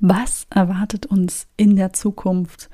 Was 0.00 0.46
erwartet 0.48 1.04
uns 1.04 1.46
in 1.58 1.76
der 1.76 1.92
Zukunft? 1.92 2.70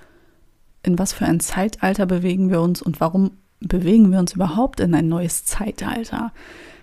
In 0.85 0.97
was 0.97 1.13
für 1.13 1.27
ein 1.27 1.41
Zeitalter 1.41 2.07
bewegen 2.07 2.51
wir 2.51 2.61
uns 2.61 2.81
und 2.81 3.01
warum 3.01 3.33
bewegen 3.59 4.13
wir 4.13 4.21
uns 4.21 4.35
überhaupt 4.35 4.79
in 4.79 4.95
ein 4.95 5.09
neues 5.09 5.45
Zeitalter? 5.45 6.33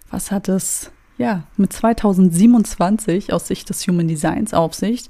Was 0.10 0.32
hat 0.32 0.50
es 0.50 0.92
ja 1.18 1.44
mit 1.56 1.72
2027 1.72 3.32
aus 3.32 3.48
Sicht 3.48 3.70
des 3.70 3.88
Human 3.88 4.10
Designs 4.10 4.54
auf 4.54 4.74
sich 4.74 5.10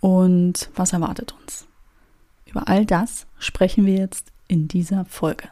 und 0.00 0.70
was 0.74 0.94
erwartet 0.94 1.34
uns? 1.42 1.66
Über 2.46 2.66
all 2.66 2.86
das 2.86 3.26
sprechen 3.38 3.84
wir 3.84 3.96
jetzt 3.96 4.32
in 4.48 4.66
dieser 4.66 5.04
Folge. 5.04 5.48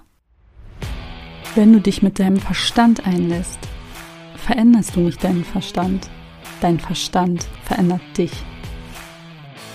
Wenn 1.55 1.75
du 1.75 1.83
dich 1.83 2.03
mit 2.03 2.19
deinem 2.19 2.39
Verstand 2.39 3.07
einlässt, 3.07 3.59
veränderst 4.37 4.97
du 4.97 5.01
nicht 5.01 5.23
deinen 5.23 5.45
Verstand. 5.45 6.09
Dein 6.63 6.81
Verstand 6.81 7.47
verändert 7.65 8.01
dich. 8.17 8.33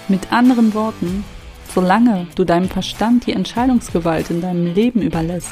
Mit 0.10 0.32
anderen 0.32 0.74
Worten, 0.74 1.26
solange 1.76 2.28
du 2.36 2.46
deinem 2.46 2.70
Verstand 2.70 3.28
die 3.28 3.34
Entscheidungsgewalt 3.34 4.30
in 4.30 4.40
deinem 4.40 4.74
Leben 4.74 5.02
überlässt, 5.02 5.52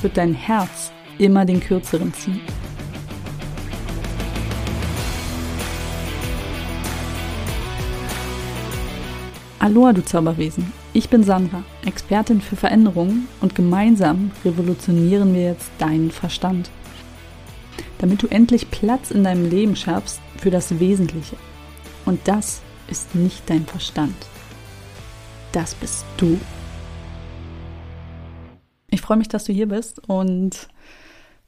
wird 0.00 0.16
dein 0.16 0.34
Herz 0.34 0.92
immer 1.18 1.44
den 1.44 1.58
kürzeren 1.58 2.14
ziehen. 2.14 2.40
Aloha, 9.58 9.92
du 9.92 10.04
Zauberwesen. 10.04 10.72
Ich 10.92 11.08
bin 11.08 11.24
Sandra, 11.24 11.64
Expertin 11.84 12.40
für 12.40 12.54
Veränderungen 12.54 13.26
und 13.40 13.56
gemeinsam 13.56 14.30
revolutionieren 14.44 15.34
wir 15.34 15.42
jetzt 15.42 15.72
deinen 15.78 16.12
Verstand. 16.12 16.70
Damit 17.98 18.22
du 18.22 18.28
endlich 18.28 18.70
Platz 18.70 19.10
in 19.10 19.24
deinem 19.24 19.50
Leben 19.50 19.74
schaffst 19.74 20.20
für 20.36 20.52
das 20.52 20.78
Wesentliche. 20.78 21.34
Und 22.06 22.20
das 22.28 22.62
ist 22.88 23.14
nicht 23.14 23.48
dein 23.48 23.66
Verstand. 23.66 24.14
Das 25.52 25.74
bist 25.74 26.04
du. 26.16 26.38
Ich 28.90 29.00
freue 29.00 29.16
mich, 29.16 29.28
dass 29.28 29.44
du 29.44 29.52
hier 29.52 29.68
bist 29.68 30.08
und 30.08 30.68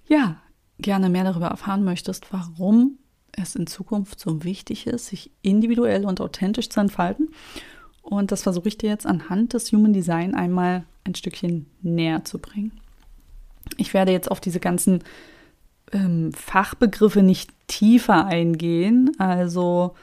ja, 0.06 0.36
gerne 0.78 1.08
mehr 1.08 1.24
darüber 1.24 1.48
erfahren 1.48 1.84
möchtest, 1.84 2.32
warum 2.32 2.98
es 3.32 3.54
in 3.54 3.66
Zukunft 3.66 4.18
so 4.18 4.44
wichtig 4.44 4.86
ist, 4.86 5.06
sich 5.06 5.30
individuell 5.42 6.04
und 6.04 6.20
authentisch 6.20 6.68
zu 6.68 6.80
entfalten. 6.80 7.28
Und 8.02 8.32
das 8.32 8.42
versuche 8.42 8.68
ich 8.68 8.78
dir 8.78 8.90
jetzt 8.90 9.06
anhand 9.06 9.52
des 9.52 9.72
Human 9.72 9.92
Design 9.92 10.34
einmal 10.34 10.84
ein 11.04 11.14
Stückchen 11.14 11.66
näher 11.82 12.24
zu 12.24 12.38
bringen. 12.38 12.72
Ich 13.76 13.94
werde 13.94 14.12
jetzt 14.12 14.30
auf 14.30 14.40
diese 14.40 14.60
ganzen 14.60 15.04
ähm, 15.92 16.32
Fachbegriffe 16.32 17.22
nicht 17.22 17.50
tiefer 17.68 18.26
eingehen. 18.26 19.12
Also 19.18 19.94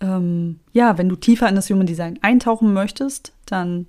ähm, 0.00 0.60
ja, 0.72 0.98
wenn 0.98 1.08
du 1.08 1.16
tiefer 1.16 1.48
in 1.48 1.54
das 1.54 1.70
Human 1.70 1.86
Design 1.86 2.18
eintauchen 2.22 2.72
möchtest, 2.72 3.32
dann 3.46 3.86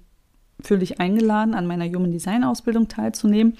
fühle 0.61 0.81
dich 0.81 0.99
eingeladen, 0.99 1.53
an 1.53 1.67
meiner 1.67 1.85
Human 1.85 2.11
Design 2.11 2.43
Ausbildung 2.43 2.87
teilzunehmen 2.87 3.57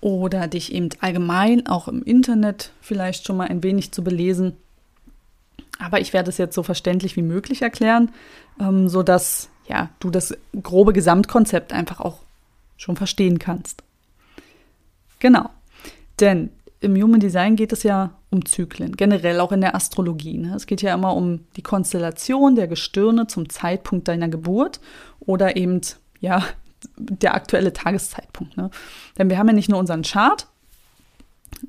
oder 0.00 0.46
dich 0.46 0.72
eben 0.72 0.90
allgemein 1.00 1.66
auch 1.66 1.88
im 1.88 2.02
Internet 2.02 2.72
vielleicht 2.80 3.26
schon 3.26 3.36
mal 3.36 3.48
ein 3.48 3.62
wenig 3.62 3.92
zu 3.92 4.04
belesen. 4.04 4.56
Aber 5.78 6.00
ich 6.00 6.12
werde 6.12 6.30
es 6.30 6.38
jetzt 6.38 6.54
so 6.54 6.62
verständlich 6.62 7.16
wie 7.16 7.22
möglich 7.22 7.62
erklären, 7.62 8.10
ähm, 8.60 8.88
so 8.88 9.02
dass 9.02 9.48
ja 9.68 9.90
du 10.00 10.10
das 10.10 10.36
grobe 10.62 10.92
Gesamtkonzept 10.92 11.72
einfach 11.72 12.00
auch 12.00 12.20
schon 12.76 12.96
verstehen 12.96 13.38
kannst. 13.38 13.82
Genau, 15.18 15.50
denn 16.20 16.50
im 16.80 16.94
Human 17.00 17.20
Design 17.20 17.56
geht 17.56 17.72
es 17.72 17.82
ja 17.82 18.10
um 18.30 18.44
Zyklen, 18.44 18.96
generell 18.96 19.40
auch 19.40 19.52
in 19.52 19.60
der 19.60 19.74
Astrologie. 19.74 20.38
Ne? 20.38 20.54
Es 20.54 20.66
geht 20.66 20.82
ja 20.82 20.94
immer 20.94 21.14
um 21.14 21.40
die 21.56 21.62
Konstellation 21.62 22.56
der 22.56 22.68
Gestirne 22.68 23.26
zum 23.26 23.48
Zeitpunkt 23.48 24.08
deiner 24.08 24.28
Geburt 24.28 24.80
oder 25.20 25.56
eben, 25.56 25.80
ja, 26.20 26.44
der 26.96 27.34
aktuelle 27.34 27.72
Tageszeitpunkt. 27.72 28.56
Ne? 28.56 28.70
Denn 29.16 29.30
wir 29.30 29.38
haben 29.38 29.48
ja 29.48 29.54
nicht 29.54 29.68
nur 29.68 29.78
unseren 29.78 30.02
Chart, 30.02 30.46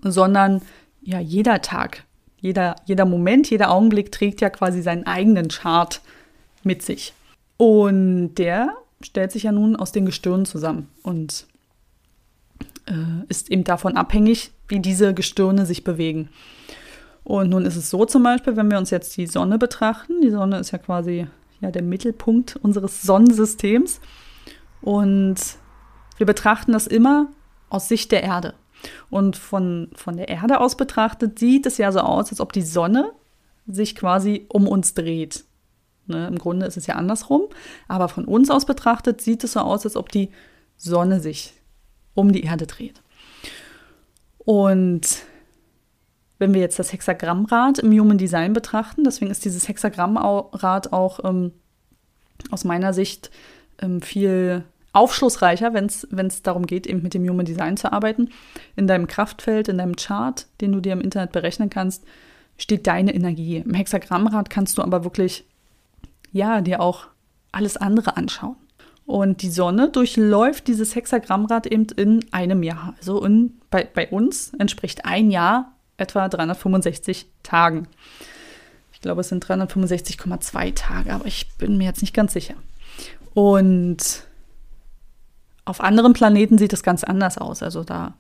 sondern 0.02 0.62
ja, 1.02 1.20
jeder 1.20 1.62
Tag, 1.62 2.04
jeder, 2.38 2.76
jeder 2.86 3.06
Moment, 3.06 3.50
jeder 3.50 3.72
Augenblick 3.72 4.12
trägt 4.12 4.42
ja 4.42 4.50
quasi 4.50 4.82
seinen 4.82 5.06
eigenen 5.06 5.48
Chart 5.48 6.02
mit 6.64 6.82
sich. 6.82 7.14
Und 7.58 8.36
der 8.36 8.76
stellt 9.02 9.32
sich 9.32 9.44
ja 9.44 9.52
nun 9.52 9.76
aus 9.76 9.92
den 9.92 10.06
Gestirnen 10.06 10.46
zusammen. 10.46 10.90
Und 11.04 11.48
äh, 12.88 13.26
ist 13.28 13.52
eben 13.52 13.64
davon 13.64 13.98
abhängig, 13.98 14.52
wie 14.68 14.80
diese 14.80 15.14
Gestirne 15.14 15.66
sich 15.66 15.84
bewegen. 15.84 16.30
Und 17.24 17.50
nun 17.50 17.66
ist 17.66 17.76
es 17.76 17.90
so 17.90 18.06
zum 18.06 18.24
Beispiel, 18.24 18.56
wenn 18.56 18.72
wir 18.72 18.78
uns 18.78 18.90
jetzt 18.90 19.16
die 19.18 19.28
Sonne 19.28 19.58
betrachten, 19.58 20.22
die 20.22 20.32
Sonne 20.32 20.60
ist 20.60 20.72
ja 20.72 20.78
quasi 20.78 21.28
ja, 21.62 21.72
der 21.72 21.84
Mittelpunkt 21.84 22.56
unseres 22.56 23.02
Sonnensystems 23.02 24.00
und 24.82 25.38
wir 26.18 26.26
betrachten 26.26 26.72
das 26.72 26.88
immer 26.88 27.28
aus 27.70 27.88
Sicht 27.88 28.12
der 28.12 28.24
Erde. 28.24 28.54
Und 29.10 29.36
von, 29.36 29.90
von 29.94 30.18
der 30.18 30.30
Erde 30.30 30.60
aus 30.60 30.78
betrachtet 30.78 31.38
sieht 31.38 31.66
es 31.66 31.78
ja 31.78 31.92
so 31.92 32.00
aus, 32.00 32.30
als 32.30 32.40
ob 32.40 32.54
die 32.54 32.62
Sonne 32.62 33.12
sich 33.68 33.96
quasi 33.96 34.46
um 34.50 34.68
uns 34.68 34.94
dreht. 34.94 35.44
Ne, 36.08 36.28
Im 36.28 36.40
Grunde 36.40 36.66
ist 36.66 36.78
es 36.78 36.88
ja 36.88 36.96
andersrum, 36.96 37.44
aber 37.88 38.10
von 38.10 38.26
uns 38.26 38.50
aus 38.50 38.66
betrachtet 38.66 39.22
sieht 39.22 39.44
es 39.44 39.54
so 39.54 39.60
aus, 39.60 39.86
als 39.86 39.96
ob 39.96 40.10
die 40.10 40.32
Sonne 40.78 41.20
sich 41.20 41.54
um 42.20 42.32
die 42.34 42.44
Erde 42.44 42.68
dreht. 42.68 43.02
Und 44.40 45.24
wenn 46.38 46.54
wir 46.54 46.62
jetzt 46.62 46.80
das 46.80 46.92
Hexagrammrad 46.92 47.80
im 47.80 47.92
Human 47.92 48.18
Design 48.18 48.54
betrachten, 48.54 49.04
deswegen 49.04 49.32
ist 49.32 49.46
dieses 49.46 49.68
Hexagrammrad 49.68 50.94
auch 50.94 51.20
ähm, 51.24 51.52
aus 52.52 52.64
meiner 52.64 52.94
Sicht 52.94 53.30
ähm, 53.82 54.02
viel 54.02 54.64
aufschlussreicher, 54.92 55.74
wenn 55.74 55.86
es 55.86 56.42
darum 56.42 56.66
geht, 56.66 56.88
eben 56.88 57.04
mit 57.04 57.14
dem 57.14 57.28
Human 57.28 57.46
Design 57.46 57.78
zu 57.78 57.92
arbeiten. 57.94 58.30
In 58.76 58.88
deinem 58.88 59.08
Kraftfeld, 59.08 59.68
in 59.68 59.78
deinem 59.78 59.96
Chart, 59.96 60.48
den 60.62 60.72
du 60.72 60.80
dir 60.80 60.94
im 60.94 61.02
Internet 61.02 61.32
berechnen 61.32 61.70
kannst, 61.70 62.04
steht 62.58 62.88
deine 62.88 63.14
Energie. 63.14 63.58
Im 63.58 63.74
Hexagrammrad 63.74 64.50
kannst 64.50 64.78
du 64.78 64.82
aber 64.82 65.04
wirklich, 65.04 65.46
ja, 66.32 66.62
dir 66.62 66.82
auch 66.82 67.08
alles 67.52 67.78
andere 67.78 68.18
anschauen. 68.18 68.56
Und 69.10 69.42
die 69.42 69.50
Sonne 69.50 69.90
durchläuft 69.90 70.68
dieses 70.68 70.94
Hexagrammrad 70.94 71.66
eben 71.66 71.88
in 71.96 72.32
einem 72.32 72.62
Jahr. 72.62 72.94
Also 73.00 73.26
in, 73.26 73.60
bei, 73.72 73.84
bei 73.84 74.08
uns 74.08 74.54
entspricht 74.60 75.04
ein 75.04 75.32
Jahr 75.32 75.72
etwa 75.98 76.30
365 76.30 77.26
Tagen. 77.42 77.88
Ich 78.94 79.02
glaube, 79.02 79.22
es 79.22 79.30
sind 79.30 79.44
365,2 79.44 80.76
Tage, 80.76 81.12
aber 81.12 81.26
ich 81.26 81.50
bin 81.58 81.80
mir 81.80 81.86
jetzt 81.86 82.02
nicht 82.04 82.14
ganz 82.14 82.34
sicher. 82.34 82.54
Und 83.34 84.28
auf 85.66 85.82
anderen 85.82 86.14
Planeten 86.14 86.60
sieht 86.60 86.74
es 86.74 86.84
ganz 86.84 87.04
anders 87.04 87.40
aus. 87.40 87.64
Also 87.64 87.84
da 87.84 88.14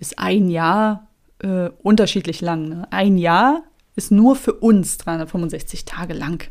ist 0.00 0.18
ein 0.18 0.50
Jahr 0.50 1.06
äh, 1.38 1.70
unterschiedlich 1.84 2.40
lang. 2.40 2.68
Ne? 2.68 2.88
Ein 2.90 3.16
Jahr 3.16 3.62
ist 3.94 4.10
nur 4.10 4.34
für 4.34 4.54
uns 4.54 4.98
365 4.98 5.84
Tage 5.84 6.14
lang. 6.14 6.48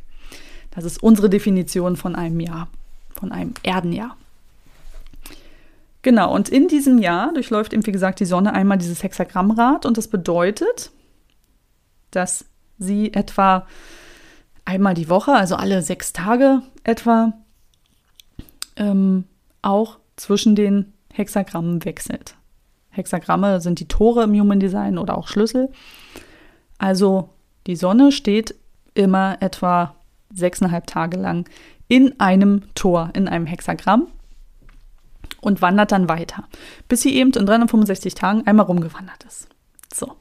Das 0.69 0.85
ist 0.85 1.03
unsere 1.03 1.29
Definition 1.29 1.97
von 1.97 2.15
einem 2.15 2.39
Jahr 2.39 2.69
von 3.13 3.31
einem 3.31 3.53
Erdenjahr. 3.63 4.15
Genau, 6.01 6.33
und 6.33 6.49
in 6.49 6.67
diesem 6.67 6.97
Jahr 6.97 7.31
durchläuft 7.33 7.73
eben, 7.73 7.85
wie 7.85 7.91
gesagt, 7.91 8.19
die 8.19 8.25
Sonne 8.25 8.53
einmal 8.53 8.79
dieses 8.79 9.03
Hexagrammrad 9.03 9.85
und 9.85 9.97
das 9.97 10.07
bedeutet, 10.07 10.91
dass 12.09 12.45
sie 12.79 13.13
etwa 13.13 13.67
einmal 14.65 14.95
die 14.95 15.09
Woche, 15.09 15.33
also 15.33 15.55
alle 15.55 15.81
sechs 15.83 16.11
Tage 16.11 16.61
etwa, 16.83 17.33
ähm, 18.77 19.25
auch 19.61 19.97
zwischen 20.15 20.55
den 20.55 20.93
Hexagrammen 21.13 21.85
wechselt. 21.85 22.35
Hexagramme 22.89 23.61
sind 23.61 23.79
die 23.79 23.87
Tore 23.87 24.23
im 24.23 24.33
Human 24.33 24.59
Design 24.59 24.97
oder 24.97 25.17
auch 25.17 25.27
Schlüssel. 25.27 25.69
Also 26.77 27.29
die 27.67 27.75
Sonne 27.75 28.11
steht 28.11 28.55
immer 28.93 29.37
etwa 29.41 29.95
sechseinhalb 30.33 30.87
Tage 30.87 31.17
lang 31.17 31.49
in 31.87 32.19
einem 32.19 32.63
Tor, 32.75 33.09
in 33.13 33.27
einem 33.27 33.45
Hexagramm 33.45 34.07
und 35.41 35.61
wandert 35.61 35.91
dann 35.91 36.07
weiter, 36.07 36.47
bis 36.87 37.01
sie 37.01 37.15
eben 37.15 37.31
in 37.31 37.45
365 37.45 38.13
Tagen 38.13 38.45
einmal 38.47 38.65
rumgewandert 38.65 39.23
ist. 39.25 39.49
So. 39.93 40.15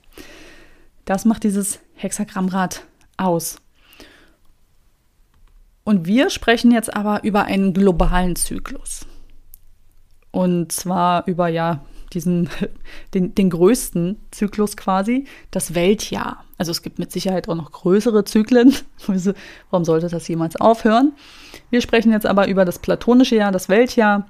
Das 1.05 1.25
macht 1.25 1.45
dieses 1.45 1.81
Hexagrammrad 1.95 2.85
aus. 3.17 3.61
Und 5.85 6.07
wir 6.07 6.31
sprechen 6.31 6.71
jetzt 6.71 6.95
aber 6.95 7.25
über 7.25 7.45
einen 7.45 7.73
globalen 7.73 8.37
Zyklus. 8.37 9.07
Und 10.31 10.73
zwar 10.73 11.27
über 11.27 11.49
ja 11.49 11.85
diesen, 12.13 12.49
den, 13.15 13.35
den 13.35 13.51
größten 13.51 14.19
Zyklus 14.31 14.77
quasi, 14.77 15.27
das 15.51 15.75
Weltjahr. 15.75 16.45
Also 16.59 16.71
es 16.73 16.83
gibt 16.83 16.99
mit 16.99 17.13
Sicherheit 17.13 17.49
auch 17.49 17.55
noch 17.55 17.73
größere 17.73 18.25
Zyklen. 18.25 18.75
Also 19.09 19.33
warum 19.71 19.85
sollte 19.85 20.09
das 20.09 20.29
jemals 20.29 20.57
aufhören? 20.57 21.13
Wir 21.71 21.81
sprechen 21.81 22.13
jetzt 22.13 22.27
aber 22.27 22.49
über 22.49 22.65
das 22.65 22.79
platonische 22.79 23.37
Jahr, 23.37 23.51
das 23.51 23.69
Weltjahr, 23.69 24.29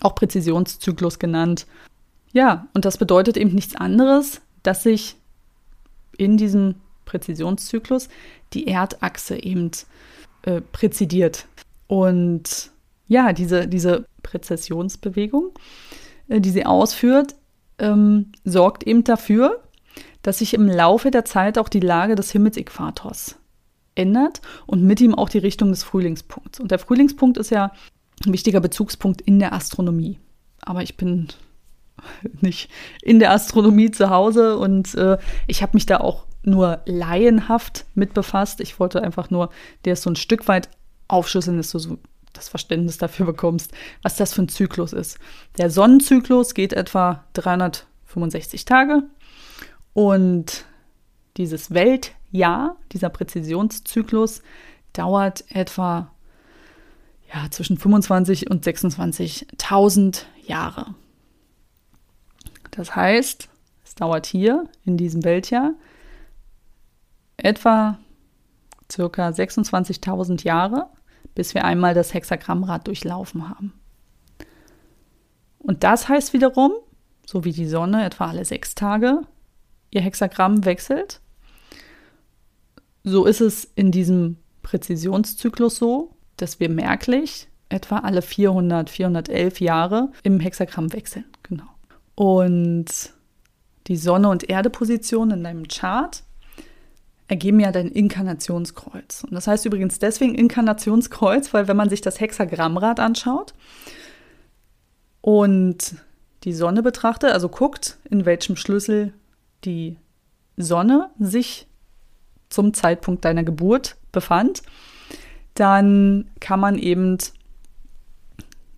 auch 0.00 0.14
Präzisionszyklus 0.14 1.18
genannt. 1.18 1.66
Ja, 2.32 2.66
und 2.74 2.84
das 2.84 2.98
bedeutet 2.98 3.36
eben 3.36 3.54
nichts 3.54 3.76
anderes, 3.76 4.40
dass 4.62 4.82
sich 4.82 5.16
in 6.16 6.36
diesem 6.36 6.76
Präzisionszyklus 7.04 8.08
die 8.52 8.66
Erdachse 8.66 9.42
eben 9.42 9.70
äh, 10.42 10.60
präzidiert. 10.60 11.46
Und 11.86 12.70
ja, 13.08 13.32
diese, 13.32 13.68
diese 13.68 14.06
Präzessionsbewegung, 14.22 15.52
die 16.28 16.50
sie 16.50 16.66
ausführt, 16.66 17.36
ähm, 17.78 18.32
sorgt 18.44 18.86
eben 18.86 19.04
dafür, 19.04 19.62
dass 20.22 20.38
sich 20.38 20.54
im 20.54 20.66
Laufe 20.66 21.10
der 21.10 21.24
Zeit 21.24 21.58
auch 21.58 21.68
die 21.68 21.80
Lage 21.80 22.14
des 22.14 22.32
Himmelsäquators 22.32 23.36
ändert 23.94 24.40
und 24.66 24.82
mit 24.82 25.00
ihm 25.00 25.14
auch 25.14 25.28
die 25.28 25.38
Richtung 25.38 25.70
des 25.70 25.84
Frühlingspunkts. 25.84 26.60
Und 26.60 26.70
der 26.70 26.78
Frühlingspunkt 26.78 27.38
ist 27.38 27.50
ja 27.50 27.72
ein 28.24 28.32
wichtiger 28.32 28.60
Bezugspunkt 28.60 29.20
in 29.20 29.38
der 29.38 29.52
Astronomie. 29.52 30.18
Aber 30.60 30.82
ich 30.82 30.96
bin 30.96 31.28
nicht 32.40 32.70
in 33.02 33.18
der 33.18 33.32
Astronomie 33.32 33.90
zu 33.90 34.10
Hause 34.10 34.58
und 34.58 34.94
äh, 34.94 35.18
ich 35.46 35.62
habe 35.62 35.72
mich 35.74 35.86
da 35.86 35.98
auch 35.98 36.26
nur 36.42 36.80
laienhaft 36.86 37.86
mit 37.94 38.14
befasst. 38.14 38.60
Ich 38.60 38.78
wollte 38.78 39.02
einfach 39.02 39.30
nur 39.30 39.50
dir 39.84 39.96
so 39.96 40.10
ein 40.10 40.16
Stück 40.16 40.48
weit 40.48 40.68
aufschlüsseln, 41.08 41.56
dass 41.56 41.70
du 41.70 41.78
so 41.78 41.98
das 42.36 42.48
Verständnis 42.48 42.98
dafür 42.98 43.26
bekommst, 43.26 43.72
was 44.02 44.16
das 44.16 44.34
für 44.34 44.42
ein 44.42 44.48
Zyklus 44.48 44.92
ist. 44.92 45.18
Der 45.58 45.70
Sonnenzyklus 45.70 46.54
geht 46.54 46.72
etwa 46.72 47.24
365 47.34 48.64
Tage 48.64 49.02
und 49.92 50.64
dieses 51.36 51.72
Weltjahr, 51.72 52.76
dieser 52.92 53.10
Präzisionszyklus, 53.10 54.42
dauert 54.92 55.44
etwa 55.50 56.10
ja, 57.32 57.50
zwischen 57.50 57.76
25 57.76 58.50
und 58.50 58.64
26.000 58.64 60.22
Jahre. 60.46 60.94
Das 62.70 62.94
heißt, 62.94 63.48
es 63.84 63.94
dauert 63.94 64.26
hier 64.26 64.68
in 64.84 64.96
diesem 64.96 65.24
Weltjahr 65.24 65.72
etwa 67.36 67.98
circa 68.90 69.28
26.000 69.28 70.44
Jahre, 70.44 70.88
bis 71.36 71.54
wir 71.54 71.64
einmal 71.64 71.94
das 71.94 72.12
Hexagrammrad 72.12 72.88
durchlaufen 72.88 73.48
haben. 73.48 73.72
Und 75.58 75.84
das 75.84 76.08
heißt 76.08 76.32
wiederum, 76.32 76.72
so 77.24 77.44
wie 77.44 77.52
die 77.52 77.68
Sonne 77.68 78.04
etwa 78.04 78.26
alle 78.26 78.44
sechs 78.44 78.74
Tage 78.74 79.20
ihr 79.90 80.00
Hexagramm 80.00 80.64
wechselt, 80.64 81.20
so 83.04 83.24
ist 83.24 83.40
es 83.40 83.70
in 83.76 83.92
diesem 83.92 84.38
Präzisionszyklus 84.62 85.76
so, 85.76 86.16
dass 86.36 86.58
wir 86.58 86.68
merklich 86.68 87.48
etwa 87.68 87.98
alle 87.98 88.22
400, 88.22 88.90
411 88.90 89.60
Jahre 89.60 90.10
im 90.22 90.40
Hexagramm 90.40 90.92
wechseln. 90.92 91.24
Genau. 91.44 91.68
Und 92.14 92.86
die 93.86 93.96
Sonne- 93.96 94.28
und 94.28 94.48
Erde-Position 94.48 95.30
in 95.30 95.44
deinem 95.44 95.68
Chart 95.68 96.24
ergeben 97.28 97.60
ja 97.60 97.72
dein 97.72 97.88
Inkarnationskreuz. 97.88 99.24
Und 99.24 99.32
das 99.32 99.46
heißt 99.46 99.66
übrigens 99.66 99.98
deswegen 99.98 100.34
Inkarnationskreuz, 100.34 101.52
weil 101.52 101.68
wenn 101.68 101.76
man 101.76 101.88
sich 101.88 102.00
das 102.00 102.20
Hexagrammrad 102.20 103.00
anschaut 103.00 103.54
und 105.20 105.96
die 106.44 106.52
Sonne 106.52 106.82
betrachtet, 106.82 107.32
also 107.32 107.48
guckt, 107.48 107.98
in 108.08 108.24
welchem 108.24 108.56
Schlüssel 108.56 109.12
die 109.64 109.96
Sonne 110.56 111.10
sich 111.18 111.66
zum 112.48 112.72
Zeitpunkt 112.74 113.24
deiner 113.24 113.42
Geburt 113.42 113.96
befand, 114.12 114.62
dann 115.54 116.30
kann 116.38 116.60
man 116.60 116.78
eben 116.78 117.18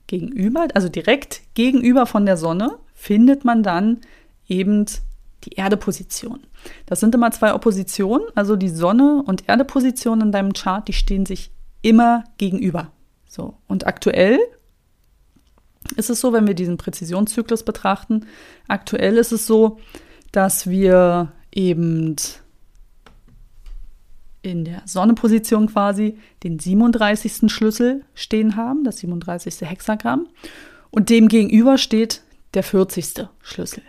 gegenüber, 0.07 0.69
also 0.75 0.89
direkt 0.89 1.43
gegenüber 1.55 2.07
von 2.07 2.25
der 2.25 2.39
Sonne, 2.39 2.79
findet 2.95 3.45
man 3.45 3.63
dann 3.63 4.01
eben 4.49 4.87
die 5.45 5.57
Erdeposition. 5.57 6.41
Das 6.87 7.01
sind 7.01 7.15
immer 7.15 7.31
zwei 7.31 7.55
Oppositionen, 7.55 8.27
also 8.35 8.57
die 8.57 8.69
Sonne 8.69 9.23
und 9.27 9.49
Erdeposition 9.49 10.21
in 10.21 10.33
deinem 10.33 10.53
Chart, 10.53 10.87
die 10.87 10.93
stehen 10.93 11.27
sich 11.27 11.51
immer 11.83 12.25
gegenüber. 12.39 12.93
So, 13.29 13.55
und 13.67 13.87
aktuell 13.87 14.39
ist 15.97 16.11
es 16.11 16.21
so, 16.21 16.33
wenn 16.33 16.47
wir 16.47 16.55
diesen 16.55 16.77
Präzisionszyklus 16.77 17.63
betrachten, 17.63 18.27
aktuell 18.67 19.17
ist 19.17 19.33
es 19.33 19.47
so, 19.47 19.79
dass 20.33 20.69
wir 20.69 21.33
eben 21.53 22.17
in 24.43 24.65
der 24.65 24.83
Sonneposition 24.85 25.67
quasi 25.67 26.19
den 26.43 26.59
37. 26.59 27.51
Schlüssel 27.53 28.05
stehen 28.15 28.57
haben, 28.57 28.85
das 28.85 28.99
37. 28.99 29.63
Hexagramm. 29.63 30.29
Und 30.91 31.11
dem 31.11 31.29
gegenüber 31.29 31.77
steht 31.77 32.23
der 32.55 32.63
40. 32.63 33.27
Schlüssel. 33.43 33.83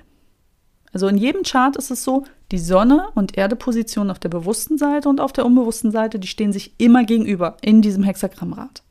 Also 0.92 1.08
in 1.08 1.18
jedem 1.18 1.44
Chart 1.44 1.76
ist 1.76 1.92
es 1.92 2.04
so, 2.04 2.26
die 2.52 2.60
Sonne 2.60 3.08
und 3.16 3.38
Erdeposition 3.38 4.10
auf 4.10 4.20
der 4.20 4.30
bewussten 4.30 4.78
Seite 4.78 5.08
und 5.08 5.22
auf 5.22 5.34
der 5.34 5.46
unbewussten 5.46 5.92
Seite, 5.92 6.20
die 6.20 6.28
stehen 6.28 6.52
sich 6.52 6.74
immer 6.78 7.04
gegenüber 7.04 7.58
in 7.62 7.82
diesem 7.82 8.04
Hexagrammrad. 8.04 8.82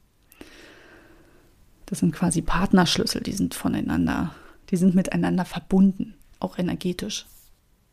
Das 1.86 2.00
sind 2.00 2.14
quasi 2.14 2.42
Partnerschlüssel, 2.42 3.22
die 3.22 3.32
sind 3.32 3.54
voneinander, 3.54 4.34
die 4.70 4.76
sind 4.76 4.94
miteinander 4.94 5.44
verbunden, 5.44 6.14
auch 6.38 6.58
energetisch. 6.58 7.26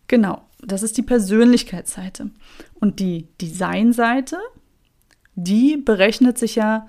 Genau, 0.08 0.44
das 0.62 0.84
ist 0.84 0.98
die 0.98 1.01
Persönlichkeitsseite. 1.01 2.30
Und 2.75 3.00
die 3.00 3.28
Designseite, 3.42 4.38
die 5.36 5.78
berechnet 5.78 6.38
sich 6.38 6.56
ja, 6.56 6.88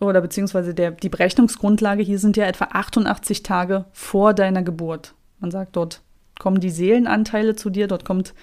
oder 0.00 0.20
beziehungsweise 0.20 0.74
der, 0.74 0.92
die 0.92 1.08
Berechnungsgrundlage 1.08 2.02
hier 2.02 2.18
sind 2.18 2.36
ja 2.36 2.46
etwa 2.46 2.66
88 2.66 3.42
Tage 3.42 3.84
vor 3.92 4.32
deiner 4.32 4.62
Geburt. 4.62 5.14
Man 5.40 5.50
sagt, 5.50 5.76
dort 5.76 6.00
kommen 6.38 6.60
die 6.60 6.70
Seelenanteile 6.70 7.56
zu 7.56 7.70
dir, 7.70 7.86
dort 7.86 8.04
kommt 8.04 8.34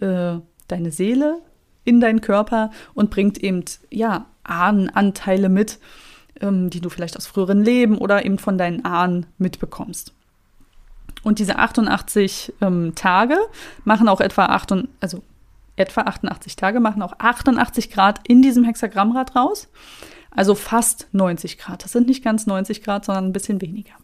äh, 0.00 0.36
deine 0.68 0.90
Seele 0.90 1.38
in 1.84 2.00
deinen 2.00 2.20
Körper 2.20 2.70
und 2.94 3.10
bringt 3.10 3.38
eben, 3.38 3.64
ja, 3.90 4.26
Ahnenanteile 4.42 5.48
mit, 5.48 5.78
ähm, 6.40 6.70
die 6.70 6.80
du 6.80 6.88
vielleicht 6.88 7.16
aus 7.16 7.26
früheren 7.26 7.64
Leben 7.64 7.98
oder 7.98 8.24
eben 8.24 8.38
von 8.38 8.58
deinen 8.58 8.84
Ahnen 8.84 9.26
mitbekommst. 9.38 10.12
Und 11.22 11.38
diese 11.38 11.58
88 11.58 12.54
ähm, 12.60 12.94
Tage 12.94 13.36
machen 13.84 14.08
auch 14.08 14.20
etwa, 14.20 14.46
8, 14.46 14.86
also 15.00 15.22
etwa 15.76 16.02
88 16.02 16.56
Tage 16.56 16.80
machen 16.80 17.02
auch 17.02 17.14
88 17.18 17.90
Grad 17.90 18.20
in 18.28 18.42
diesem 18.42 18.64
Hexagrammrad 18.64 19.34
raus. 19.34 19.68
Also 20.30 20.54
fast 20.54 21.08
90 21.12 21.58
Grad. 21.58 21.82
Das 21.82 21.92
sind 21.92 22.06
nicht 22.06 22.22
ganz 22.22 22.46
90 22.46 22.82
Grad, 22.82 23.04
sondern 23.04 23.26
ein 23.26 23.32
bisschen 23.32 23.60
weniger. 23.60 23.94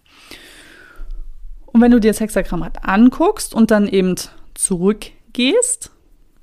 Und 1.73 1.81
wenn 1.81 1.91
du 1.91 2.01
dir 2.01 2.11
das 2.11 2.21
Hexagrammrad 2.21 2.85
anguckst 2.85 3.55
und 3.55 3.71
dann 3.71 3.89
eben 3.89 4.15
zurückgehst, 4.55 5.91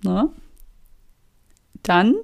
ne, 0.04 0.30
dann 1.84 2.16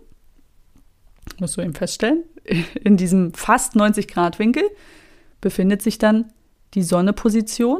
musst 1.40 1.57
du 1.57 1.62
eben 1.62 1.74
feststellen, 1.74 2.24
in 2.84 2.98
diesem 2.98 3.34
fast 3.34 3.75
90 3.75 4.08
Grad 4.08 4.39
Winkel 4.39 4.63
befindet 5.41 5.82
sich 5.82 5.98
dann 5.98 6.32
die 6.74 6.84
Sonneposition 6.84 7.79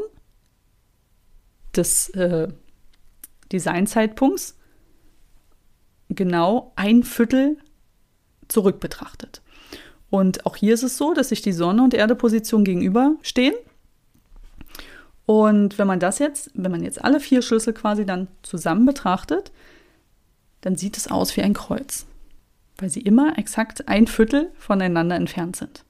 des 1.76 2.10
äh, 2.10 2.48
Designzeitpunkts 3.52 4.58
genau 6.10 6.72
ein 6.76 7.04
Viertel 7.04 7.58
zurück 8.48 8.80
betrachtet. 8.80 9.42
Und 10.10 10.46
auch 10.46 10.56
hier 10.56 10.74
ist 10.74 10.84
es 10.84 10.98
so, 10.98 11.14
dass 11.14 11.30
sich 11.30 11.42
die 11.42 11.52
Sonne 11.52 11.84
und 11.84 11.94
Erdeposition 11.94 12.64
gegenüberstehen. 12.64 13.56
Und 15.25 15.77
wenn 15.77 15.88
man 15.88 16.00
das 16.00 16.20
jetzt, 16.20 16.51
wenn 16.53 16.72
man 16.72 16.84
jetzt 16.84 17.03
alle 17.03 17.20
vier 17.20 17.41
Schlüssel 17.41 17.74
quasi 17.74 18.05
dann 18.05 18.27
zusammen 18.44 18.86
betrachtet, 18.86 19.51
dann 20.62 20.75
sieht 20.75 20.98
es 20.98 21.10
aus 21.10 21.36
wie 21.36 21.41
ein 21.41 21.53
Kreuz, 21.53 22.05
weil 22.77 22.89
sie 22.89 23.01
immer 23.01 23.38
exakt 23.38 23.88
ein 23.88 24.08
Viertel 24.08 24.51
voneinander 24.58 25.15
entfernt 25.15 25.55
sind. 25.55 25.84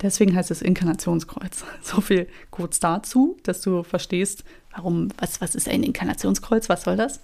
Deswegen 0.00 0.34
heißt 0.34 0.50
es 0.50 0.62
Inkarnationskreuz. 0.62 1.64
So 1.82 2.00
viel 2.00 2.28
kurz 2.50 2.80
dazu, 2.80 3.36
dass 3.42 3.60
du 3.60 3.82
verstehst, 3.82 4.44
warum, 4.74 5.08
was, 5.18 5.40
was 5.40 5.54
ist 5.54 5.68
ein 5.68 5.82
Inkarnationskreuz, 5.82 6.68
was 6.68 6.82
soll 6.82 6.96
das? 6.96 7.20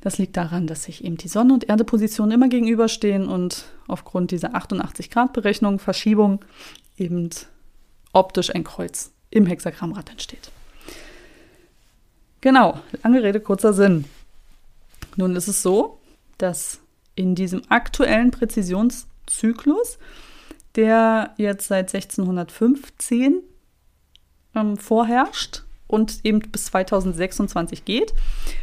Das 0.00 0.16
liegt 0.16 0.36
daran, 0.38 0.66
dass 0.66 0.84
sich 0.84 1.04
eben 1.04 1.18
die 1.18 1.28
Sonne- 1.28 1.52
und 1.52 1.68
Erdepositionen 1.68 2.32
immer 2.32 2.48
gegenüberstehen 2.48 3.28
und 3.28 3.66
aufgrund 3.86 4.30
dieser 4.30 4.54
88-Grad-Berechnung, 4.54 5.78
Verschiebung, 5.78 6.42
eben 6.96 7.28
optisch 8.12 8.54
ein 8.54 8.64
Kreuz 8.64 9.12
im 9.30 9.46
Hexagrammrad 9.46 10.10
entsteht. 10.10 10.50
Genau, 12.40 12.80
lange 13.02 13.22
Rede, 13.22 13.40
kurzer 13.40 13.72
Sinn. 13.72 14.06
Nun 15.16 15.36
ist 15.36 15.48
es 15.48 15.62
so, 15.62 15.98
dass 16.38 16.80
in 17.14 17.34
diesem 17.34 17.62
aktuellen 17.68 18.30
Präzisionszyklus 18.30 19.98
der 20.76 21.34
jetzt 21.36 21.68
seit 21.68 21.92
1615 21.94 23.42
ähm, 24.54 24.76
vorherrscht 24.76 25.64
und 25.86 26.24
eben 26.24 26.40
bis 26.40 26.66
2026 26.66 27.84
geht. 27.84 28.14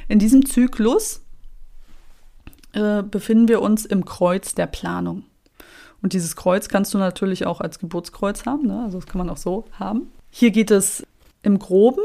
In 0.08 0.20
diesem 0.20 0.46
Zyklus 0.46 1.22
äh, 2.74 3.04
befinden 3.04 3.48
wir 3.48 3.62
uns 3.62 3.86
im 3.86 4.06
Kreuz 4.06 4.56
der 4.56 4.68
Planung. 4.68 5.24
Und 6.02 6.14
dieses 6.14 6.36
Kreuz 6.36 6.70
kannst 6.70 6.94
du 6.94 6.98
natürlich 6.98 7.46
auch 7.46 7.60
als 7.60 7.80
Geburtskreuz 7.80 8.46
haben, 8.46 8.68
ne? 8.68 8.84
also 8.84 9.00
das 9.00 9.08
kann 9.08 9.18
man 9.18 9.30
auch 9.30 9.38
so 9.38 9.66
haben. 9.74 10.12
Hier 10.30 10.52
geht 10.52 10.72
es 10.72 11.06
im 11.44 11.60
Groben 11.60 12.02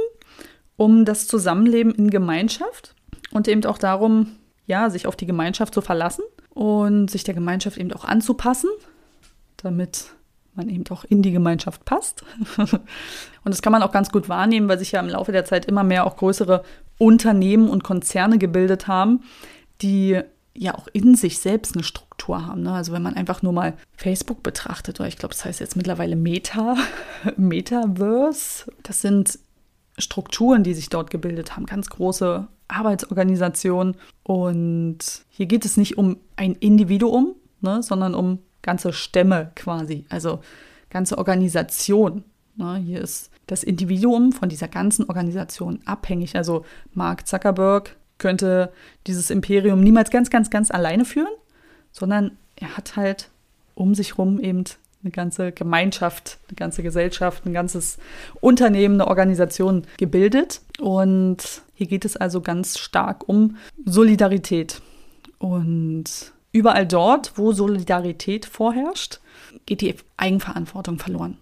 um 0.77 1.05
das 1.05 1.27
Zusammenleben 1.27 1.95
in 1.95 2.11
Gemeinschaft 2.11 2.95
und 3.31 3.47
eben 3.49 3.65
auch 3.67 3.79
darum, 3.79 4.37
ja, 4.67 4.91
sich 4.91 5.07
auf 5.07 5.17
die 5.17 5.27
Gemeinschaft 5.27 5.75
zu 5.75 5.81
verlassen 5.81 6.25
und 6.51 7.11
sich 7.11 7.25
der 7.25 7.35
Gemeinschaft 7.35 7.77
eben 7.79 7.93
auch 7.93 8.05
anzupassen, 8.05 8.71
damit 9.59 10.07
man 10.55 10.69
eben 10.69 10.85
auch 10.91 11.05
in 11.05 11.23
die 11.23 11.33
Gemeinschaft 11.33 11.85
passt. 11.85 12.25
und 12.57 12.81
das 13.45 13.63
kann 13.63 13.73
man 13.73 13.83
auch 13.83 13.93
ganz 13.93 14.11
gut 14.11 14.29
wahrnehmen, 14.29 14.69
weil 14.69 14.79
sich 14.79 14.93
ja 14.93 15.01
im 15.01 15.09
Laufe 15.09 15.33
der 15.33 15.45
Zeit 15.45 15.67
immer 15.67 15.83
mehr 15.83 16.07
auch 16.07 16.17
größere 16.17 16.63
Unternehmen 16.99 17.69
und 17.69 17.85
Konzerne 17.85 18.39
gebildet 18.39 18.87
haben, 18.87 19.23
die 19.81 20.21
ja 20.55 20.75
auch 20.75 20.89
in 20.93 21.15
sich 21.15 21.39
selbst 21.39 21.75
eine 21.75 21.85
Struktur 21.85 22.47
haben. 22.47 22.63
Ne? 22.63 22.73
Also 22.73 22.93
wenn 22.93 23.03
man 23.03 23.15
einfach 23.15 23.43
nur 23.43 23.53
mal 23.53 23.75
Facebook 23.97 24.43
betrachtet, 24.43 25.01
oder 25.01 25.09
ich 25.09 25.17
glaube, 25.17 25.35
das 25.35 25.45
heißt 25.45 25.61
jetzt 25.61 25.77
mittlerweile 25.77 26.17
Meta, 26.17 26.77
Metaverse, 27.37 28.71
das 28.83 29.01
sind 29.01 29.39
Strukturen, 29.99 30.63
die 30.63 30.75
sich 30.75 30.89
dort 30.89 31.11
gebildet 31.11 31.57
haben, 31.57 31.67
ganz 31.67 31.89
große 31.91 32.47
Arbeitsorganisationen. 32.69 33.97
Und 34.23 34.99
hier 35.29 35.47
geht 35.47 35.65
es 35.65 35.77
nicht 35.77 35.99
um 35.99 36.17
ein 36.37 36.55
Individuum, 36.55 37.35
ne, 37.61 37.83
sondern 37.83 38.15
um 38.15 38.39
ganze 38.63 38.93
Stämme 38.93 39.53
quasi, 39.55 40.07
also 40.09 40.41
ganze 40.91 41.19
Organisation. 41.19 42.25
Ne? 42.57 42.77
Hier 42.77 43.01
ist 43.01 43.31
das 43.47 43.65
Individuum 43.65 44.33
von 44.33 44.49
dieser 44.49 44.69
ganzen 44.69 45.09
Organisation 45.09 45.81
abhängig. 45.85 46.37
Also 46.37 46.65
Mark 46.95 47.27
Zuckerberg 47.27 47.97
könnte 48.23 48.73
dieses 49.07 49.29
Imperium 49.29 49.83
niemals 49.83 50.11
ganz, 50.11 50.31
ganz, 50.31 50.49
ganz 50.49 50.71
alleine 50.71 51.05
führen, 51.05 51.35
sondern 51.91 52.39
er 52.57 52.77
hat 52.77 52.97
halt 52.97 53.29
um 53.75 53.95
sich 53.95 54.13
herum 54.13 54.41
eben 54.41 54.65
eine 55.03 55.11
ganze 55.11 55.53
Gemeinschaft, 55.53 56.39
eine 56.49 56.57
ganze 56.57 56.83
Gesellschaft, 56.83 57.45
ein 57.45 57.53
ganzes 57.53 57.99
Unternehmen, 58.41 58.95
eine 58.95 59.09
Organisation 59.09 59.83
gebildet. 59.99 60.61
Und 60.81 61.63
hier 61.75 61.89
geht 61.89 62.05
es 62.05 62.17
also 62.17 62.41
ganz 62.41 62.79
stark 62.79 63.29
um 63.29 63.57
Solidarität. 63.85 64.81
Und 65.39 66.33
überall 66.53 66.87
dort, 66.87 67.33
wo 67.37 67.53
Solidarität 67.53 68.47
vorherrscht, 68.47 69.21
geht 69.67 69.81
die 69.81 69.97
Eigenverantwortung 70.17 70.99
verloren. 70.99 71.37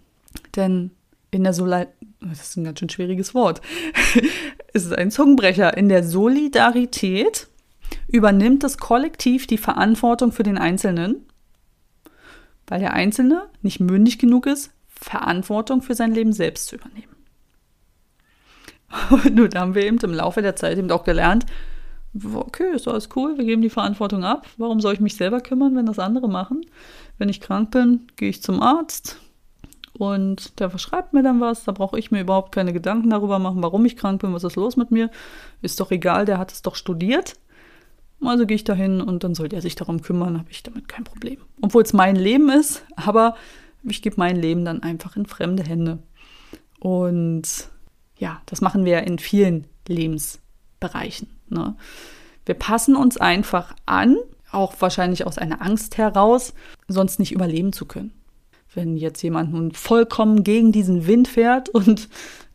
Denn 0.57 0.91
in 1.31 1.45
der 1.45 1.53
Solidarität, 1.53 1.95
das 2.21 2.41
ist 2.41 2.57
ein 2.57 2.65
ganz 2.65 2.79
schön 2.79 2.89
schwieriges 2.89 3.35
Wort, 3.35 3.61
es 4.73 4.85
ist 4.85 4.93
ein 4.93 5.11
Zungenbrecher, 5.11 5.77
in 5.77 5.89
der 5.89 6.05
Solidarität 6.05 7.49
übernimmt 8.09 8.63
das 8.63 8.79
Kollektiv 8.79 9.47
die 9.47 9.59
Verantwortung 9.59 10.33
für 10.33 10.43
den 10.43 10.59
Einzelnen, 10.59 11.27
weil 12.67 12.81
der 12.81 12.93
Einzelne 12.93 13.49
nicht 13.63 13.81
mündig 13.81 14.19
genug 14.19 14.47
ist, 14.47 14.71
Verantwortung 14.89 15.83
für 15.83 15.95
sein 15.95 16.15
Leben 16.15 16.33
selbst 16.33 16.67
zu 16.69 16.77
übernehmen. 16.77 17.17
Und 19.11 19.35
nun 19.35 19.55
haben 19.55 19.75
wir 19.75 19.85
eben 19.85 19.99
im 19.99 20.13
Laufe 20.13 20.43
der 20.43 20.57
Zeit 20.57 20.79
eben 20.79 20.91
auch 20.91 21.05
gelernt, 21.05 21.47
okay, 22.35 22.75
ist 22.75 22.89
alles 22.89 23.09
cool, 23.15 23.39
wir 23.39 23.45
geben 23.45 23.63
die 23.63 23.71
Verantwortung 23.71 24.25
ab. 24.25 24.47
Warum 24.57 24.81
soll 24.81 24.95
ich 24.95 25.01
mich 25.01 25.17
selber 25.17 25.41
kümmern, 25.41 25.77
wenn 25.77 25.87
das 25.87 25.99
andere 25.99 26.29
machen? 26.29 26.63
Wenn 27.19 27.29
ich 27.29 27.41
krank 27.41 27.71
bin, 27.71 28.09
gehe 28.17 28.31
ich 28.31 28.43
zum 28.43 28.61
Arzt 28.61 29.19
und 30.01 30.59
der 30.61 30.71
verschreibt 30.71 31.13
mir 31.13 31.23
dann 31.23 31.43
was. 31.43 31.65
Da 31.65 31.73
brauche 31.73 31.99
ich 31.99 32.11
mir 32.11 32.23
überhaupt 32.23 32.53
keine 32.53 32.73
Gedanken 32.73 33.11
darüber 33.11 33.39
machen, 33.39 33.63
warum 33.63 33.85
ich 33.85 33.99
krank 33.99 34.23
bin, 34.23 34.33
was 34.33 34.45
ist 34.45 34.57
los 34.57 34.79
mit 34.79 34.91
mir. 34.91 35.11
Ist 35.61 35.79
doch 35.79 35.91
egal, 35.91 36.25
der 36.25 36.39
hat 36.39 36.51
es 36.53 36.63
doch 36.63 36.75
studiert. 36.75 37.37
Also 38.25 38.47
gehe 38.47 38.55
ich 38.55 38.65
dahin 38.65 39.03
und 39.03 39.25
dann 39.25 39.35
soll 39.35 39.51
der 39.51 39.61
sich 39.61 39.75
darum 39.75 40.01
kümmern, 40.01 40.39
habe 40.39 40.51
ich 40.51 40.63
damit 40.63 40.89
kein 40.89 41.05
Problem. 41.05 41.37
Obwohl 41.61 41.83
es 41.83 41.93
mein 41.93 42.17
Leben 42.17 42.49
ist, 42.49 42.83
aber 42.97 43.37
ich 43.83 44.01
gebe 44.01 44.17
mein 44.17 44.37
Leben 44.37 44.65
dann 44.65 44.83
einfach 44.83 45.17
in 45.17 45.27
fremde 45.27 45.65
Hände. 45.65 45.99
Und 46.79 47.69
ja, 48.17 48.41
das 48.47 48.63
machen 48.63 48.87
wir 48.87 49.03
in 49.03 49.19
vielen 49.19 49.67
Lebensbereichen. 49.87 51.29
Ne? 51.51 51.77
Wir 52.47 52.55
passen 52.55 52.97
uns 52.97 53.19
einfach 53.19 53.75
an, 53.85 54.17
auch 54.51 54.73
wahrscheinlich 54.79 55.27
aus 55.27 55.37
einer 55.37 55.61
Angst 55.61 55.99
heraus, 55.99 56.55
sonst 56.89 57.19
nicht 57.19 57.33
überleben 57.33 57.75
zu 57.75 57.85
können. 57.85 58.15
Wenn 58.75 58.97
jetzt 58.97 59.23
jemand 59.23 59.53
nun 59.53 59.73
vollkommen 59.73 60.45
gegen 60.45 60.73
diesen 60.73 61.07
Wind 61.07 61.29
fährt 61.29 61.69
und 61.69 62.09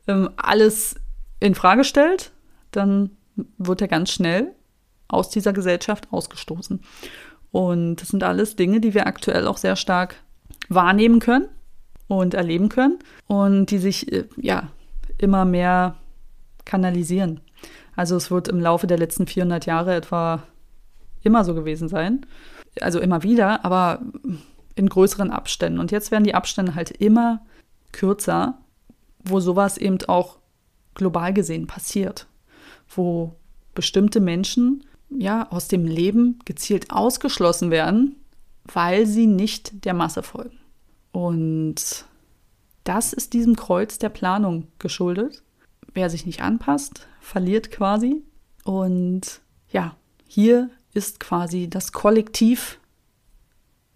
ähm, 0.07 0.29
alles 0.37 0.95
in 1.39 1.55
Frage 1.55 1.83
stellt, 1.83 2.31
dann 2.71 3.11
wird 3.57 3.81
er 3.81 3.87
ganz 3.87 4.11
schnell 4.11 4.53
aus 5.07 5.29
dieser 5.29 5.53
Gesellschaft 5.53 6.07
ausgestoßen. 6.11 6.81
Und 7.51 7.97
das 7.97 8.09
sind 8.09 8.23
alles 8.23 8.55
Dinge, 8.55 8.79
die 8.79 8.93
wir 8.93 9.07
aktuell 9.07 9.47
auch 9.47 9.57
sehr 9.57 9.75
stark 9.75 10.15
wahrnehmen 10.69 11.19
können 11.19 11.47
und 12.07 12.33
erleben 12.33 12.69
können 12.69 12.99
und 13.27 13.67
die 13.67 13.77
sich 13.77 14.11
äh, 14.11 14.25
ja 14.37 14.69
immer 15.17 15.45
mehr 15.45 15.95
kanalisieren. 16.65 17.41
Also 17.95 18.15
es 18.15 18.29
wird 18.31 18.47
im 18.47 18.59
Laufe 18.59 18.87
der 18.87 18.97
letzten 18.97 19.27
400 19.27 19.65
Jahre 19.65 19.95
etwa 19.95 20.43
immer 21.23 21.43
so 21.43 21.53
gewesen 21.53 21.87
sein. 21.87 22.25
Also 22.81 22.99
immer 22.99 23.23
wieder, 23.23 23.63
aber 23.63 24.01
in 24.75 24.89
größeren 24.89 25.31
Abständen. 25.31 25.79
Und 25.79 25.91
jetzt 25.91 26.11
werden 26.11 26.23
die 26.23 26.35
Abstände 26.35 26.75
halt 26.75 26.91
immer 26.91 27.45
kürzer, 27.91 28.59
wo 29.23 29.39
sowas 29.39 29.77
eben 29.77 29.97
auch 30.07 30.37
global 30.93 31.33
gesehen 31.33 31.67
passiert. 31.67 32.27
Wo 32.87 33.35
bestimmte 33.73 34.19
Menschen 34.19 34.83
ja 35.09 35.49
aus 35.51 35.67
dem 35.67 35.85
Leben 35.85 36.39
gezielt 36.45 36.91
ausgeschlossen 36.91 37.71
werden, 37.71 38.15
weil 38.65 39.05
sie 39.05 39.27
nicht 39.27 39.85
der 39.85 39.93
Masse 39.93 40.23
folgen. 40.23 40.59
Und 41.11 42.05
das 42.83 43.13
ist 43.13 43.33
diesem 43.33 43.55
Kreuz 43.55 43.99
der 43.99 44.09
Planung 44.09 44.67
geschuldet. 44.79 45.43
Wer 45.93 46.09
sich 46.09 46.25
nicht 46.25 46.41
anpasst, 46.41 47.07
verliert 47.21 47.71
quasi. 47.71 48.23
Und 48.63 49.41
ja, 49.69 49.95
hier 50.27 50.69
ist 50.93 51.19
quasi 51.19 51.69
das 51.69 51.91
Kollektiv 51.91 52.79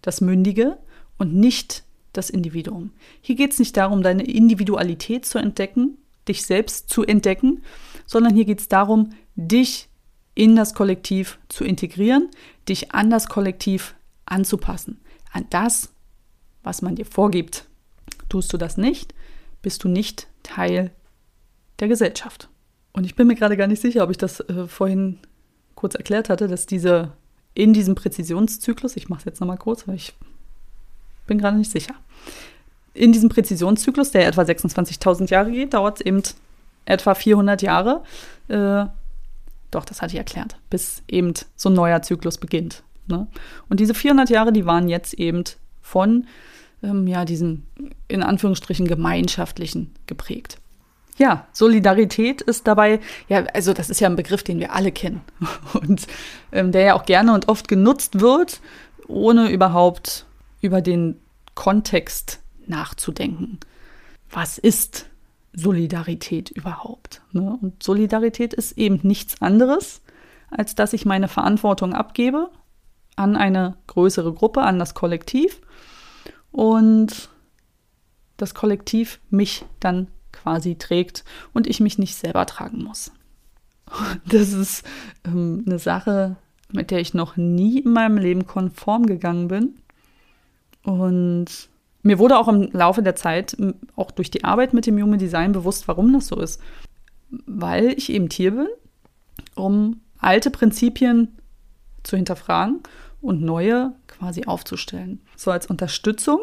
das 0.02 0.20
Mündige 0.20 0.78
und 1.18 1.34
nicht 1.34 1.84
das 2.12 2.30
Individuum. 2.30 2.92
Hier 3.20 3.36
geht 3.36 3.52
es 3.52 3.58
nicht 3.58 3.76
darum, 3.76 4.02
deine 4.02 4.24
Individualität 4.24 5.24
zu 5.24 5.38
entdecken, 5.38 5.98
dich 6.28 6.44
selbst 6.44 6.90
zu 6.90 7.04
entdecken, 7.04 7.62
sondern 8.06 8.34
hier 8.34 8.44
geht 8.44 8.60
es 8.60 8.68
darum, 8.68 9.10
dich 9.36 9.88
in 10.34 10.56
das 10.56 10.74
Kollektiv 10.74 11.38
zu 11.48 11.64
integrieren, 11.64 12.28
dich 12.68 12.92
an 12.92 13.10
das 13.10 13.28
Kollektiv 13.28 13.94
anzupassen, 14.26 15.00
an 15.32 15.46
das, 15.50 15.92
was 16.62 16.82
man 16.82 16.96
dir 16.96 17.06
vorgibt. 17.06 17.66
Tust 18.28 18.52
du 18.52 18.56
das 18.56 18.76
nicht, 18.76 19.14
bist 19.62 19.84
du 19.84 19.88
nicht 19.88 20.28
Teil 20.42 20.92
der 21.80 21.88
Gesellschaft. 21.88 22.48
Und 22.92 23.04
ich 23.04 23.14
bin 23.14 23.26
mir 23.26 23.34
gerade 23.34 23.56
gar 23.56 23.66
nicht 23.66 23.82
sicher, 23.82 24.04
ob 24.04 24.10
ich 24.10 24.18
das 24.18 24.40
äh, 24.40 24.66
vorhin 24.66 25.18
kurz 25.74 25.94
erklärt 25.94 26.28
hatte, 26.28 26.48
dass 26.48 26.66
diese 26.66 27.12
in 27.54 27.72
diesem 27.72 27.94
Präzisionszyklus, 27.94 28.96
ich 28.96 29.08
mache 29.08 29.20
es 29.20 29.24
jetzt 29.24 29.40
nochmal 29.40 29.58
kurz, 29.58 29.86
weil 29.88 29.96
ich 29.96 30.14
bin 31.26 31.38
gerade 31.38 31.56
nicht 31.56 31.70
sicher, 31.70 31.94
in 32.94 33.12
diesem 33.12 33.28
Präzisionszyklus, 33.28 34.10
der 34.10 34.26
etwa 34.26 34.42
26.000 34.42 35.30
Jahre 35.30 35.50
geht, 35.50 35.74
dauert 35.74 36.00
es 36.00 36.06
eben 36.06 36.22
etwa 36.84 37.14
400 37.14 37.62
Jahre. 37.62 38.02
Äh, 38.48 38.86
doch, 39.70 39.84
das 39.84 40.02
hatte 40.02 40.12
ich 40.12 40.18
erklärt, 40.18 40.56
bis 40.70 41.02
eben 41.08 41.34
so 41.54 41.68
ein 41.68 41.74
neuer 41.74 42.02
Zyklus 42.02 42.38
beginnt. 42.38 42.82
Ne? 43.06 43.28
Und 43.68 43.80
diese 43.80 43.94
400 43.94 44.30
Jahre, 44.30 44.52
die 44.52 44.66
waren 44.66 44.88
jetzt 44.88 45.14
eben 45.14 45.44
von 45.80 46.26
ähm, 46.82 47.06
ja, 47.06 47.24
diesem 47.24 47.64
in 48.08 48.22
Anführungsstrichen 48.22 48.88
gemeinschaftlichen 48.88 49.92
geprägt. 50.06 50.58
Ja, 51.20 51.46
Solidarität 51.52 52.40
ist 52.40 52.66
dabei, 52.66 52.98
ja, 53.28 53.44
also 53.52 53.74
das 53.74 53.90
ist 53.90 54.00
ja 54.00 54.08
ein 54.08 54.16
Begriff, 54.16 54.42
den 54.42 54.58
wir 54.58 54.72
alle 54.74 54.90
kennen 54.90 55.20
und 55.74 56.06
ähm, 56.50 56.72
der 56.72 56.80
ja 56.80 56.94
auch 56.94 57.04
gerne 57.04 57.34
und 57.34 57.48
oft 57.48 57.68
genutzt 57.68 58.20
wird, 58.20 58.62
ohne 59.06 59.50
überhaupt 59.50 60.24
über 60.62 60.80
den 60.80 61.20
Kontext 61.54 62.40
nachzudenken. 62.66 63.60
Was 64.30 64.56
ist 64.56 65.10
Solidarität 65.52 66.48
überhaupt? 66.48 67.20
Ne? 67.32 67.58
Und 67.60 67.82
Solidarität 67.82 68.54
ist 68.54 68.78
eben 68.78 69.00
nichts 69.02 69.42
anderes, 69.42 70.00
als 70.50 70.74
dass 70.74 70.94
ich 70.94 71.04
meine 71.04 71.28
Verantwortung 71.28 71.92
abgebe 71.92 72.48
an 73.16 73.36
eine 73.36 73.76
größere 73.88 74.32
Gruppe, 74.32 74.62
an 74.62 74.78
das 74.78 74.94
Kollektiv 74.94 75.60
und 76.50 77.28
das 78.38 78.54
Kollektiv 78.54 79.20
mich 79.28 79.66
dann 79.80 80.08
quasi 80.42 80.76
trägt 80.76 81.24
und 81.52 81.66
ich 81.66 81.80
mich 81.80 81.98
nicht 81.98 82.14
selber 82.14 82.46
tragen 82.46 82.84
muss. 82.84 83.12
Das 84.26 84.52
ist 84.52 84.84
ähm, 85.24 85.64
eine 85.66 85.78
Sache, 85.78 86.36
mit 86.72 86.90
der 86.90 87.00
ich 87.00 87.14
noch 87.14 87.36
nie 87.36 87.80
in 87.80 87.92
meinem 87.92 88.18
Leben 88.18 88.46
konform 88.46 89.06
gegangen 89.06 89.48
bin. 89.48 89.74
Und 90.84 91.68
mir 92.02 92.18
wurde 92.18 92.38
auch 92.38 92.48
im 92.48 92.70
Laufe 92.72 93.02
der 93.02 93.16
Zeit, 93.16 93.56
auch 93.96 94.10
durch 94.10 94.30
die 94.30 94.44
Arbeit 94.44 94.72
mit 94.72 94.86
dem 94.86 95.00
Human 95.00 95.18
Design, 95.18 95.52
bewusst, 95.52 95.88
warum 95.88 96.12
das 96.12 96.28
so 96.28 96.40
ist. 96.40 96.60
Weil 97.46 97.92
ich 97.92 98.10
eben 98.10 98.28
hier 98.30 98.52
bin, 98.52 98.68
um 99.54 100.00
alte 100.18 100.50
Prinzipien 100.50 101.36
zu 102.02 102.16
hinterfragen 102.16 102.80
und 103.20 103.42
neue 103.42 103.92
quasi 104.06 104.44
aufzustellen. 104.44 105.20
So 105.36 105.50
als 105.50 105.66
Unterstützung 105.66 106.40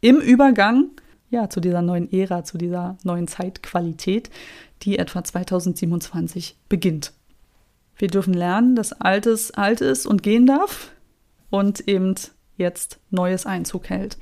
im 0.00 0.20
Übergang 0.20 0.90
ja, 1.34 1.50
zu 1.50 1.60
dieser 1.60 1.82
neuen 1.82 2.10
Ära, 2.12 2.44
zu 2.44 2.56
dieser 2.56 2.96
neuen 3.02 3.28
Zeitqualität, 3.28 4.30
die 4.82 4.98
etwa 4.98 5.22
2027 5.22 6.56
beginnt. 6.68 7.12
Wir 7.96 8.08
dürfen 8.08 8.34
lernen, 8.34 8.76
dass 8.76 8.92
Altes 8.92 9.50
alt 9.50 9.80
ist 9.80 10.06
und 10.06 10.22
gehen 10.22 10.46
darf 10.46 10.92
und 11.50 11.88
eben 11.88 12.14
jetzt 12.56 12.98
Neues 13.10 13.46
Einzug 13.46 13.90
hält. 13.90 14.16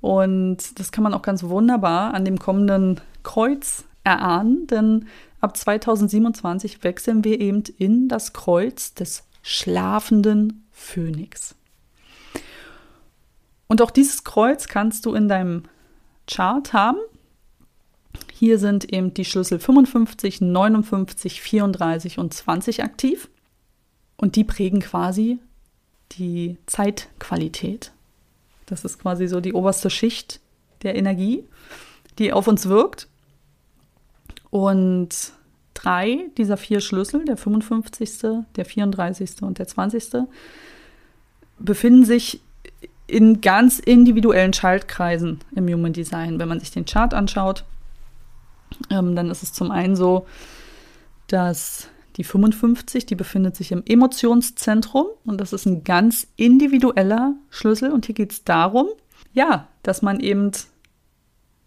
Und 0.00 0.78
das 0.78 0.92
kann 0.92 1.04
man 1.04 1.14
auch 1.14 1.22
ganz 1.22 1.42
wunderbar 1.44 2.14
an 2.14 2.24
dem 2.24 2.38
kommenden 2.38 3.00
Kreuz 3.22 3.84
erahnen, 4.04 4.66
denn 4.66 5.06
ab 5.40 5.56
2027 5.56 6.84
wechseln 6.84 7.24
wir 7.24 7.40
eben 7.40 7.62
in 7.78 8.08
das 8.08 8.32
Kreuz 8.32 8.94
des 8.94 9.24
schlafenden 9.42 10.66
Phönix. 10.70 11.54
Und 13.68 13.80
auch 13.80 13.90
dieses 13.90 14.24
Kreuz 14.24 14.68
kannst 14.68 15.06
du 15.06 15.14
in 15.14 15.28
deinem 15.28 15.62
Chart 16.26 16.72
haben. 16.72 16.98
Hier 18.32 18.58
sind 18.58 18.92
eben 18.92 19.14
die 19.14 19.24
Schlüssel 19.24 19.58
55, 19.58 20.40
59, 20.40 21.40
34 21.40 22.18
und 22.18 22.34
20 22.34 22.82
aktiv. 22.82 23.28
Und 24.16 24.36
die 24.36 24.44
prägen 24.44 24.80
quasi 24.80 25.38
die 26.12 26.56
Zeitqualität. 26.66 27.92
Das 28.66 28.84
ist 28.84 28.98
quasi 28.98 29.26
so 29.26 29.40
die 29.40 29.52
oberste 29.52 29.90
Schicht 29.90 30.40
der 30.82 30.96
Energie, 30.96 31.44
die 32.18 32.32
auf 32.32 32.46
uns 32.46 32.68
wirkt. 32.68 33.08
Und 34.50 35.32
drei 35.74 36.28
dieser 36.36 36.56
vier 36.56 36.80
Schlüssel, 36.80 37.24
der 37.24 37.36
55., 37.36 38.44
der 38.56 38.64
34. 38.64 39.42
und 39.42 39.58
der 39.58 39.66
20., 39.66 40.24
befinden 41.58 42.04
sich 42.04 42.40
in 43.12 43.42
ganz 43.42 43.78
individuellen 43.78 44.54
Schaltkreisen 44.54 45.40
im 45.54 45.68
Human 45.68 45.92
Design. 45.92 46.38
Wenn 46.38 46.48
man 46.48 46.60
sich 46.60 46.70
den 46.70 46.86
Chart 46.86 47.12
anschaut, 47.12 47.64
ähm, 48.90 49.14
dann 49.14 49.30
ist 49.30 49.42
es 49.42 49.52
zum 49.52 49.70
einen 49.70 49.96
so, 49.96 50.26
dass 51.26 51.88
die 52.16 52.24
55, 52.24 53.04
die 53.04 53.14
befindet 53.14 53.54
sich 53.54 53.70
im 53.70 53.82
Emotionszentrum 53.84 55.06
und 55.24 55.40
das 55.40 55.52
ist 55.52 55.66
ein 55.66 55.84
ganz 55.84 56.26
individueller 56.36 57.34
Schlüssel. 57.50 57.90
Und 57.92 58.06
hier 58.06 58.14
geht 58.14 58.32
es 58.32 58.44
darum, 58.44 58.88
ja, 59.34 59.68
dass 59.82 60.00
man 60.00 60.18
eben 60.20 60.50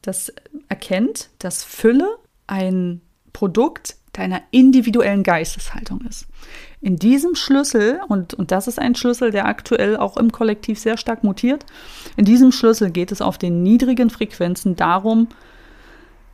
das 0.02 0.34
erkennt, 0.68 1.30
dass 1.40 1.64
Fülle 1.64 2.18
ein 2.48 3.02
Produkt 3.34 3.98
deiner 4.18 4.42
individuellen 4.52 5.24
Geisteshaltung 5.24 6.02
ist. 6.02 6.28
In 6.82 6.98
diesem 6.98 7.36
Schlüssel, 7.36 8.00
und, 8.08 8.34
und 8.34 8.52
das 8.52 8.68
ist 8.68 8.80
ein 8.80 8.96
Schlüssel, 8.96 9.32
der 9.32 9.46
aktuell 9.46 9.98
auch 9.98 10.18
im 10.18 10.32
Kollektiv 10.32 10.80
sehr 10.80 10.98
stark 10.98 11.24
mutiert, 11.24 11.66
in 12.16 12.26
diesem 12.26 12.52
Schlüssel 12.52 12.92
geht 12.92 13.12
es 13.12 13.22
auf 13.22 13.38
den 13.38 13.64
niedrigen 13.64 14.10
Frequenzen 14.10 14.76
darum, 14.76 15.28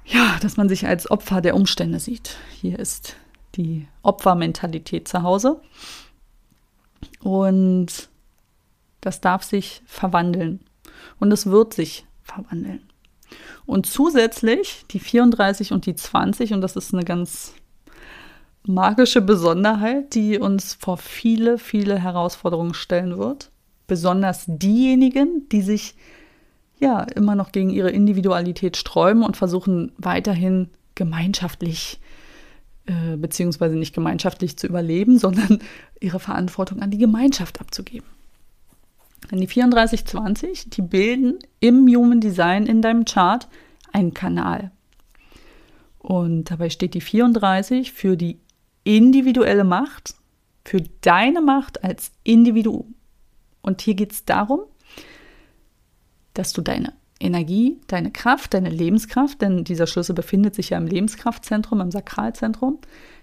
ja, 0.06 0.38
dass 0.42 0.58
man 0.58 0.70
sich 0.70 0.86
als 0.86 1.10
Opfer 1.10 1.42
der 1.42 1.56
Umstände 1.56 2.00
sieht. 2.00 2.38
Hier 2.60 2.80
ist 2.80 3.16
die 3.56 3.88
Opfermentalität 4.04 5.08
zu 5.08 5.24
Hause. 5.24 5.62
Und 7.22 8.10
das 9.00 9.22
darf 9.22 9.44
sich 9.44 9.82
verwandeln. 9.86 10.60
Und 11.20 11.32
es 11.32 11.46
wird 11.46 11.74
sich 11.74 12.06
verwandeln. 12.24 12.82
Und 13.66 13.86
zusätzlich 13.86 14.86
die 14.92 15.00
34 15.00 15.72
und 15.72 15.86
die 15.86 15.96
20, 15.96 16.54
und 16.54 16.62
das 16.62 16.76
ist 16.76 16.94
eine 16.94 17.06
ganz 17.06 17.54
magische 18.65 19.22
Besonderheit, 19.22 20.13
die 20.13 20.38
uns 20.38 20.74
vor 20.75 20.98
viele, 20.98 21.58
viele 21.58 22.00
Herausforderungen 22.00 22.74
stellen 22.74 23.18
wird. 23.18 23.51
Besonders 23.88 24.46
diejenigen, 24.48 25.48
die 25.50 25.62
sich 25.62 25.96
ja 26.80 27.01
immer 27.01 27.36
noch 27.36 27.51
gegen 27.51 27.70
ihre 27.70 27.91
Individualität 27.91 28.77
sträuben 28.77 29.24
und 29.24 29.38
versuchen 29.38 29.91
weiterhin 29.98 30.70
gemeinschaftlich 30.96 32.00
äh, 32.86 33.15
beziehungsweise 33.15 33.75
nicht 33.75 33.94
gemeinschaftlich 33.94 34.58
zu 34.58 34.68
überleben, 34.68 35.18
sondern 35.20 35.60
ihre 36.00 36.20
Verantwortung 36.20 36.82
an 36.82 36.91
die 36.91 36.98
Gemeinschaft 36.98 37.62
abzugeben. 37.62 38.08
Denn 39.30 39.39
die 39.39 39.48
3420, 39.48 40.70
die 40.72 40.82
bilden 40.82 41.39
im 41.60 41.88
Human 41.88 42.20
Design 42.20 42.65
in 42.65 42.82
deinem 42.82 43.06
Chart 43.06 43.47
einen 43.93 44.13
Kanal. 44.13 44.71
Und 46.00 46.45
dabei 46.50 46.71
steht 46.71 46.95
die 46.95 47.02
34 47.02 47.91
für 47.91 48.17
die 48.17 48.39
individuelle 48.84 49.63
Macht, 49.63 50.15
für 50.63 50.82
deine 51.02 51.41
Macht 51.41 51.84
als 51.84 52.12
Individuum. 52.24 52.96
Und 53.62 53.82
hier 53.82 53.96
geht 53.96 54.12
es 54.12 54.26
darum, 54.26 54.62
dass 56.34 56.54
du 56.54 56.62
deine 56.62 56.94
Energie, 57.20 57.80
deine 57.88 58.12
Kraft, 58.12 58.54
deine 58.54 58.70
Lebenskraft, 58.70 59.41
denn 59.41 59.63
dieser 59.63 59.88
Schlüssel 59.88 60.15
befindet 60.15 60.56
sich 60.56 60.72
ja 60.72 60.78
im 60.78 60.88
Lebenskraftzentrum, 60.88 61.82
im 61.82 61.91
Sakralzentrum, 61.91 62.80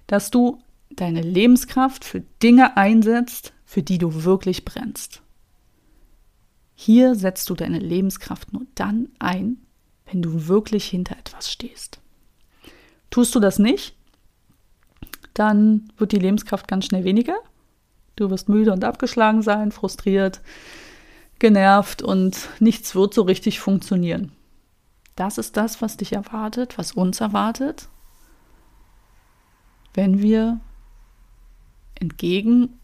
dass 0.06 0.30
du 0.30 0.60
deine 0.90 1.22
Lebenskraft 1.22 2.04
für 2.04 2.20
Dinge 2.42 2.76
einsetzt, 2.76 3.52
für 3.64 3.82
die 3.82 3.98
du 3.98 4.24
wirklich 4.24 4.64
brennst. 4.64 5.22
Hier 6.74 7.14
setzt 7.16 7.50
du 7.50 7.54
deine 7.54 7.80
Lebenskraft 7.80 8.52
nur 8.52 8.66
dann 8.74 9.08
ein, 9.18 9.58
wenn 10.06 10.22
du 10.22 10.46
wirklich 10.46 10.84
hinter 10.84 11.18
etwas 11.18 11.50
stehst. 11.50 12.00
Tust 13.10 13.34
du 13.34 13.40
das 13.40 13.58
nicht, 13.58 13.97
dann 15.38 15.90
wird 15.96 16.12
die 16.12 16.18
Lebenskraft 16.18 16.66
ganz 16.68 16.86
schnell 16.86 17.04
weniger. 17.04 17.36
Du 18.16 18.30
wirst 18.30 18.48
müde 18.48 18.72
und 18.72 18.84
abgeschlagen 18.84 19.42
sein, 19.42 19.70
frustriert, 19.70 20.40
genervt 21.38 22.02
und 22.02 22.48
nichts 22.58 22.94
wird 22.94 23.14
so 23.14 23.22
richtig 23.22 23.60
funktionieren. 23.60 24.32
Das 25.14 25.38
ist 25.38 25.56
das, 25.56 25.80
was 25.80 25.96
dich 25.96 26.12
erwartet, 26.12 26.78
was 26.78 26.92
uns 26.92 27.20
erwartet, 27.20 27.88
wenn 29.94 30.20
wir 30.20 30.60
entgegen 31.94 32.78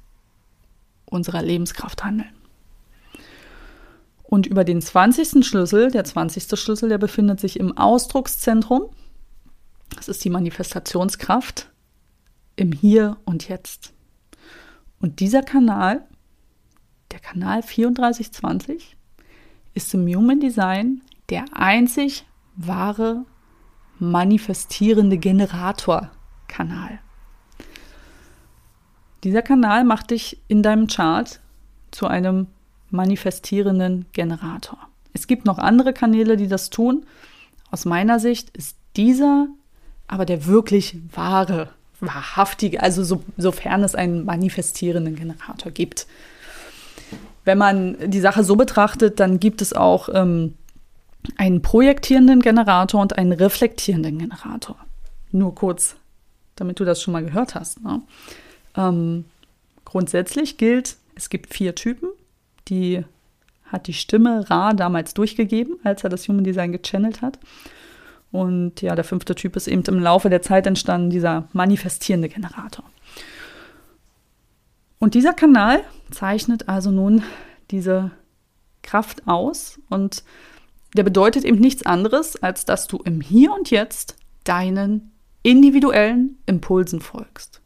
unserer 1.06 1.42
Lebenskraft 1.42 2.04
handeln. 2.04 2.30
Und 4.22 4.46
über 4.46 4.64
den 4.64 4.80
20. 4.82 5.46
Schlüssel, 5.46 5.90
der 5.90 6.04
20. 6.04 6.58
Schlüssel, 6.58 6.88
der 6.88 6.98
befindet 6.98 7.38
sich 7.40 7.58
im 7.58 7.76
Ausdruckszentrum. 7.76 8.84
Das 9.94 10.08
ist 10.08 10.24
die 10.24 10.30
Manifestationskraft 10.30 11.70
im 12.56 12.72
Hier 12.72 13.16
und 13.24 13.48
Jetzt. 13.48 13.92
Und 15.00 15.20
dieser 15.20 15.42
Kanal, 15.42 16.04
der 17.10 17.20
Kanal 17.20 17.62
3420, 17.62 18.96
ist 19.74 19.92
im 19.94 20.06
Human 20.06 20.40
Design 20.40 21.02
der 21.30 21.44
einzig 21.52 22.24
wahre 22.56 23.24
manifestierende 23.98 25.18
Generator-Kanal. 25.18 27.00
Dieser 29.24 29.42
Kanal 29.42 29.84
macht 29.84 30.10
dich 30.10 30.40
in 30.48 30.62
deinem 30.62 30.86
Chart 30.86 31.40
zu 31.90 32.06
einem 32.06 32.48
manifestierenden 32.90 34.06
Generator. 34.12 34.78
Es 35.12 35.26
gibt 35.26 35.46
noch 35.46 35.58
andere 35.58 35.92
Kanäle, 35.92 36.36
die 36.36 36.48
das 36.48 36.70
tun. 36.70 37.06
Aus 37.70 37.84
meiner 37.84 38.18
Sicht 38.18 38.50
ist 38.50 38.76
dieser 38.96 39.48
aber 40.06 40.26
der 40.26 40.46
wirklich 40.46 40.98
wahre 41.12 41.70
wahrhaftige, 42.06 42.82
also 42.82 43.02
so, 43.04 43.22
sofern 43.36 43.82
es 43.84 43.94
einen 43.94 44.24
manifestierenden 44.24 45.16
Generator 45.16 45.72
gibt. 45.72 46.06
Wenn 47.44 47.58
man 47.58 48.10
die 48.10 48.20
Sache 48.20 48.44
so 48.44 48.56
betrachtet, 48.56 49.20
dann 49.20 49.38
gibt 49.38 49.60
es 49.62 49.72
auch 49.72 50.08
ähm, 50.12 50.54
einen 51.36 51.62
projektierenden 51.62 52.40
Generator 52.40 53.00
und 53.00 53.18
einen 53.18 53.32
reflektierenden 53.32 54.18
Generator. 54.18 54.76
Nur 55.32 55.54
kurz, 55.54 55.96
damit 56.56 56.80
du 56.80 56.84
das 56.84 57.02
schon 57.02 57.12
mal 57.12 57.24
gehört 57.24 57.54
hast. 57.54 57.82
Ne? 57.82 58.02
Ähm, 58.76 59.24
grundsätzlich 59.84 60.56
gilt, 60.56 60.96
es 61.14 61.28
gibt 61.30 61.52
vier 61.52 61.74
Typen, 61.74 62.08
die 62.68 63.04
hat 63.66 63.86
die 63.86 63.92
Stimme 63.92 64.48
Ra 64.48 64.72
damals 64.72 65.14
durchgegeben, 65.14 65.76
als 65.84 66.04
er 66.04 66.10
das 66.10 66.28
Human 66.28 66.44
Design 66.44 66.72
gechannelt 66.72 67.22
hat. 67.22 67.38
Und 68.34 68.82
ja, 68.82 68.96
der 68.96 69.04
fünfte 69.04 69.36
Typ 69.36 69.54
ist 69.54 69.68
eben 69.68 69.84
im 69.84 70.00
Laufe 70.00 70.28
der 70.28 70.42
Zeit 70.42 70.66
entstanden, 70.66 71.08
dieser 71.08 71.48
manifestierende 71.52 72.28
Generator. 72.28 72.84
Und 74.98 75.14
dieser 75.14 75.32
Kanal 75.32 75.84
zeichnet 76.10 76.68
also 76.68 76.90
nun 76.90 77.22
diese 77.70 78.10
Kraft 78.82 79.28
aus 79.28 79.78
und 79.88 80.24
der 80.96 81.04
bedeutet 81.04 81.44
eben 81.44 81.60
nichts 81.60 81.86
anderes, 81.86 82.34
als 82.42 82.64
dass 82.64 82.88
du 82.88 82.96
im 83.04 83.20
Hier 83.20 83.52
und 83.52 83.70
Jetzt 83.70 84.16
deinen 84.42 85.12
individuellen 85.44 86.36
Impulsen 86.46 87.00
folgst. 87.00 87.62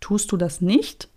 Tust 0.00 0.32
du 0.32 0.36
das 0.36 0.60
nicht, 0.60 1.08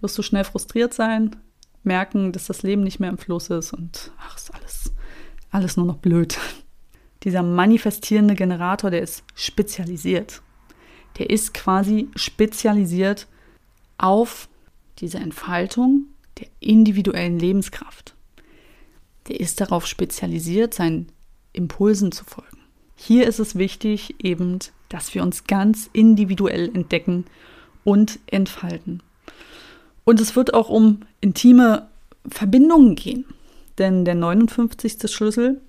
wirst 0.00 0.16
du 0.16 0.22
schnell 0.22 0.44
frustriert 0.44 0.94
sein, 0.94 1.34
merken, 1.82 2.30
dass 2.30 2.46
das 2.46 2.62
Leben 2.62 2.84
nicht 2.84 3.00
mehr 3.00 3.10
im 3.10 3.18
Fluss 3.18 3.50
ist 3.50 3.72
und 3.72 4.12
ach, 4.20 4.36
ist 4.36 4.54
alles, 4.54 4.92
alles 5.50 5.76
nur 5.76 5.86
noch 5.86 5.96
blöd 5.96 6.38
dieser 7.22 7.42
manifestierende 7.42 8.34
Generator, 8.34 8.90
der 8.90 9.02
ist 9.02 9.24
spezialisiert. 9.34 10.42
Der 11.18 11.30
ist 11.30 11.54
quasi 11.54 12.08
spezialisiert 12.16 13.26
auf 13.98 14.48
diese 14.98 15.18
Entfaltung 15.18 16.06
der 16.38 16.48
individuellen 16.60 17.38
Lebenskraft. 17.38 18.14
Der 19.28 19.40
ist 19.40 19.60
darauf 19.60 19.86
spezialisiert, 19.86 20.74
seinen 20.74 21.12
Impulsen 21.52 22.12
zu 22.12 22.24
folgen. 22.24 22.58
Hier 22.96 23.26
ist 23.26 23.38
es 23.38 23.56
wichtig 23.56 24.14
eben, 24.22 24.58
dass 24.88 25.14
wir 25.14 25.22
uns 25.22 25.44
ganz 25.44 25.88
individuell 25.92 26.70
entdecken 26.74 27.24
und 27.84 28.18
entfalten. 28.26 29.02
Und 30.04 30.20
es 30.20 30.36
wird 30.36 30.54
auch 30.54 30.68
um 30.68 31.00
intime 31.20 31.88
Verbindungen 32.28 32.96
gehen. 32.96 33.24
Denn 33.78 34.04
der 34.04 34.14
59. 34.14 35.10
Schlüssel, 35.10 35.60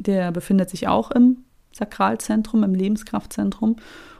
der 0.00 0.32
befindet 0.32 0.70
sich 0.70 0.88
auch 0.88 1.10
im 1.10 1.44
Sakralzentrum, 1.72 2.64
im 2.64 2.74
Lebenskraftzentrum. 2.74 3.76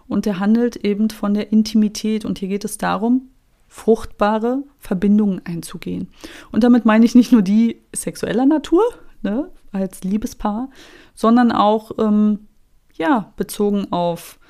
Und 0.07 0.27
der 0.27 0.41
handelt 0.41 0.77
eben 0.77 1.11
von 1.11 1.35
der 1.35 1.53
Intimität. 1.53 2.25
Und 2.25 2.39
hier 2.39 2.49
geht 2.49 2.65
es 2.65 2.79
darum, 2.79 3.29
fruchtbare 3.69 4.65
Verbindungen 4.79 5.41
einzugehen. 5.45 6.09
Und 6.51 6.65
damit 6.65 6.85
meine 6.85 7.05
ich 7.05 7.15
nicht 7.15 7.33
nur 7.33 7.43
die 7.43 7.81
sexueller 7.95 8.47
Natur, 8.47 8.83
ne, 9.23 9.49
als 9.73 10.03
Liebespaar, 10.03 10.71
sondern 11.15 11.53
auch 11.53 11.93
ähm, 11.99 12.49
ja, 12.95 13.33
bezogen 13.37 13.93
auf 13.93 14.41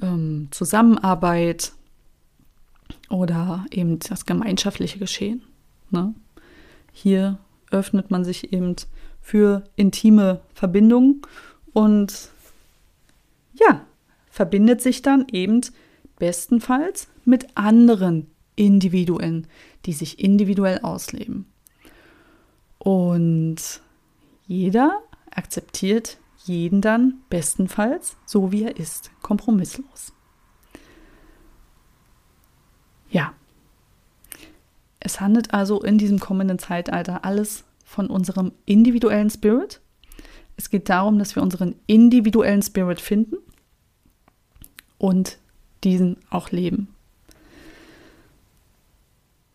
ähm, 0.00 0.48
Zusammenarbeit 0.52 1.72
oder 3.10 3.66
eben 3.70 3.98
das 3.98 4.26
gemeinschaftliche 4.26 4.98
Geschehen. 4.98 5.42
Ne? 5.90 6.14
Hier 6.92 7.38
öffnet 7.70 8.10
man 8.10 8.24
sich 8.24 8.52
eben 8.52 8.76
für 9.24 9.64
intime 9.74 10.42
Verbindungen 10.52 11.22
und 11.72 12.28
ja, 13.54 13.86
verbindet 14.28 14.82
sich 14.82 15.00
dann 15.00 15.26
eben 15.32 15.62
bestenfalls 16.18 17.08
mit 17.24 17.56
anderen 17.56 18.30
Individuen, 18.54 19.46
die 19.86 19.94
sich 19.94 20.18
individuell 20.22 20.80
ausleben. 20.80 21.46
Und 22.78 23.56
jeder 24.46 25.00
akzeptiert 25.30 26.18
jeden 26.44 26.82
dann 26.82 27.22
bestenfalls 27.30 28.18
so, 28.26 28.52
wie 28.52 28.64
er 28.64 28.76
ist, 28.76 29.10
kompromisslos. 29.22 30.12
Ja, 33.08 33.32
es 35.00 35.22
handelt 35.22 35.54
also 35.54 35.80
in 35.80 35.96
diesem 35.96 36.20
kommenden 36.20 36.58
Zeitalter 36.58 37.24
alles 37.24 37.64
von 37.94 38.08
unserem 38.08 38.50
individuellen 38.66 39.30
Spirit. 39.30 39.80
Es 40.56 40.68
geht 40.68 40.88
darum, 40.88 41.18
dass 41.18 41.36
wir 41.36 41.42
unseren 41.42 41.76
individuellen 41.86 42.60
Spirit 42.60 43.00
finden 43.00 43.36
und 44.98 45.38
diesen 45.84 46.16
auch 46.28 46.50
leben. 46.50 46.88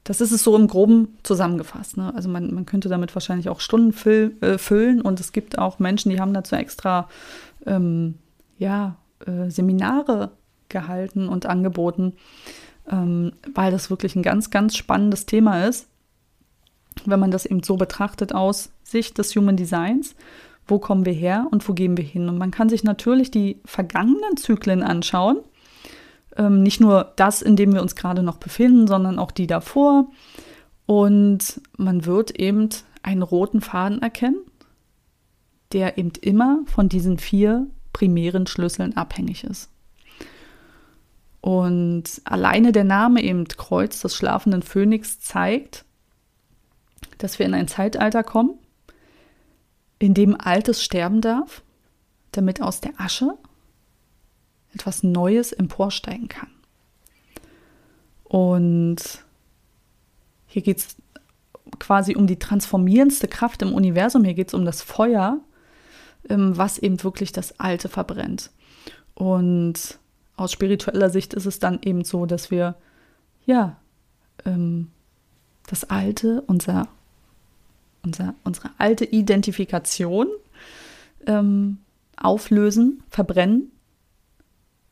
Das 0.05 0.21
ist 0.21 0.31
es 0.31 0.43
so 0.43 0.55
im 0.55 0.67
Groben 0.67 1.17
zusammengefasst. 1.21 1.97
Ne? 1.97 2.13
Also 2.15 2.29
man, 2.29 2.53
man 2.53 2.65
könnte 2.65 2.87
damit 2.87 3.13
wahrscheinlich 3.13 3.49
auch 3.49 3.59
Stunden 3.59 3.91
füll, 3.91 4.37
äh, 4.41 4.57
füllen 4.57 5.01
und 5.01 5.19
es 5.19 5.33
gibt 5.33 5.59
auch 5.59 5.79
Menschen, 5.79 6.09
die 6.09 6.19
haben 6.19 6.33
dazu 6.33 6.55
extra 6.55 7.09
ähm, 7.65 8.15
ja, 8.57 8.95
äh, 9.25 9.49
Seminare 9.49 10.31
gehalten 10.69 11.27
und 11.27 11.45
angeboten, 11.45 12.13
ähm, 12.89 13.33
weil 13.53 13.71
das 13.71 13.89
wirklich 13.89 14.15
ein 14.15 14.23
ganz, 14.23 14.49
ganz 14.49 14.77
spannendes 14.77 15.25
Thema 15.25 15.65
ist, 15.67 15.88
wenn 17.05 17.19
man 17.19 17.31
das 17.31 17.45
eben 17.45 17.63
so 17.63 17.77
betrachtet 17.77 18.33
aus 18.33 18.71
Sicht 18.83 19.17
des 19.17 19.35
Human 19.35 19.57
Designs. 19.57 20.15
Wo 20.67 20.79
kommen 20.79 21.05
wir 21.05 21.13
her 21.13 21.47
und 21.51 21.67
wo 21.67 21.73
gehen 21.73 21.97
wir 21.97 22.03
hin? 22.03 22.29
Und 22.29 22.37
man 22.37 22.51
kann 22.51 22.69
sich 22.69 22.83
natürlich 22.83 23.31
die 23.31 23.59
vergangenen 23.65 24.37
Zyklen 24.37 24.83
anschauen 24.83 25.37
ähm, 26.39 26.63
nicht 26.63 26.79
nur 26.79 27.11
das, 27.17 27.41
in 27.41 27.55
dem 27.55 27.73
wir 27.73 27.81
uns 27.81 27.95
gerade 27.95 28.23
noch 28.23 28.37
befinden, 28.37 28.87
sondern 28.87 29.19
auch 29.19 29.31
die 29.31 29.45
davor. 29.45 30.09
Und 30.85 31.61
man 31.77 32.05
wird 32.05 32.39
eben 32.39 32.69
einen 33.03 33.21
roten 33.21 33.61
Faden 33.61 34.01
erkennen, 34.01 34.39
der 35.73 35.97
eben 35.97 36.13
immer 36.21 36.61
von 36.65 36.89
diesen 36.89 37.19
vier 37.19 37.67
primären 37.93 38.47
Schlüsseln 38.47 38.95
abhängig 38.97 39.43
ist. 39.43 39.69
Und 41.41 42.21
alleine 42.23 42.71
der 42.71 42.83
Name 42.85 43.21
eben 43.21 43.45
Kreuz 43.45 44.01
des 44.01 44.15
schlafenden 44.15 44.61
Phönix 44.61 45.19
zeigt, 45.19 45.85
dass 47.17 47.39
wir 47.39 47.45
in 47.45 47.53
ein 47.53 47.67
Zeitalter 47.67 48.23
kommen, 48.23 48.57
in 49.99 50.13
dem 50.13 50.39
Altes 50.39 50.83
sterben 50.83 51.21
darf, 51.21 51.61
damit 52.31 52.61
aus 52.61 52.81
der 52.81 52.99
Asche 52.99 53.37
etwas 54.73 55.03
Neues 55.03 55.51
emporsteigen 55.51 56.27
kann. 56.27 56.49
Und 58.23 59.23
hier 60.45 60.61
geht 60.61 60.77
es 60.77 60.95
quasi 61.79 62.15
um 62.15 62.27
die 62.27 62.39
transformierendste 62.39 63.27
Kraft 63.27 63.61
im 63.61 63.73
Universum. 63.73 64.23
Hier 64.23 64.33
geht 64.33 64.49
es 64.49 64.53
um 64.53 64.65
das 64.65 64.81
Feuer, 64.81 65.39
ähm, 66.29 66.57
was 66.57 66.77
eben 66.77 67.03
wirklich 67.03 67.31
das 67.31 67.59
Alte 67.59 67.89
verbrennt. 67.89 68.51
Und 69.15 69.99
aus 70.35 70.51
spiritueller 70.51 71.09
Sicht 71.09 71.33
ist 71.33 71.45
es 71.45 71.59
dann 71.59 71.79
eben 71.83 72.03
so, 72.03 72.25
dass 72.25 72.51
wir, 72.51 72.75
ja, 73.45 73.77
ähm, 74.45 74.91
das 75.69 75.83
Alte, 75.85 76.41
unser, 76.47 76.87
unser, 78.03 78.33
unsere 78.43 78.71
alte 78.77 79.05
Identifikation 79.05 80.27
ähm, 81.27 81.77
auflösen, 82.17 83.03
verbrennen 83.09 83.71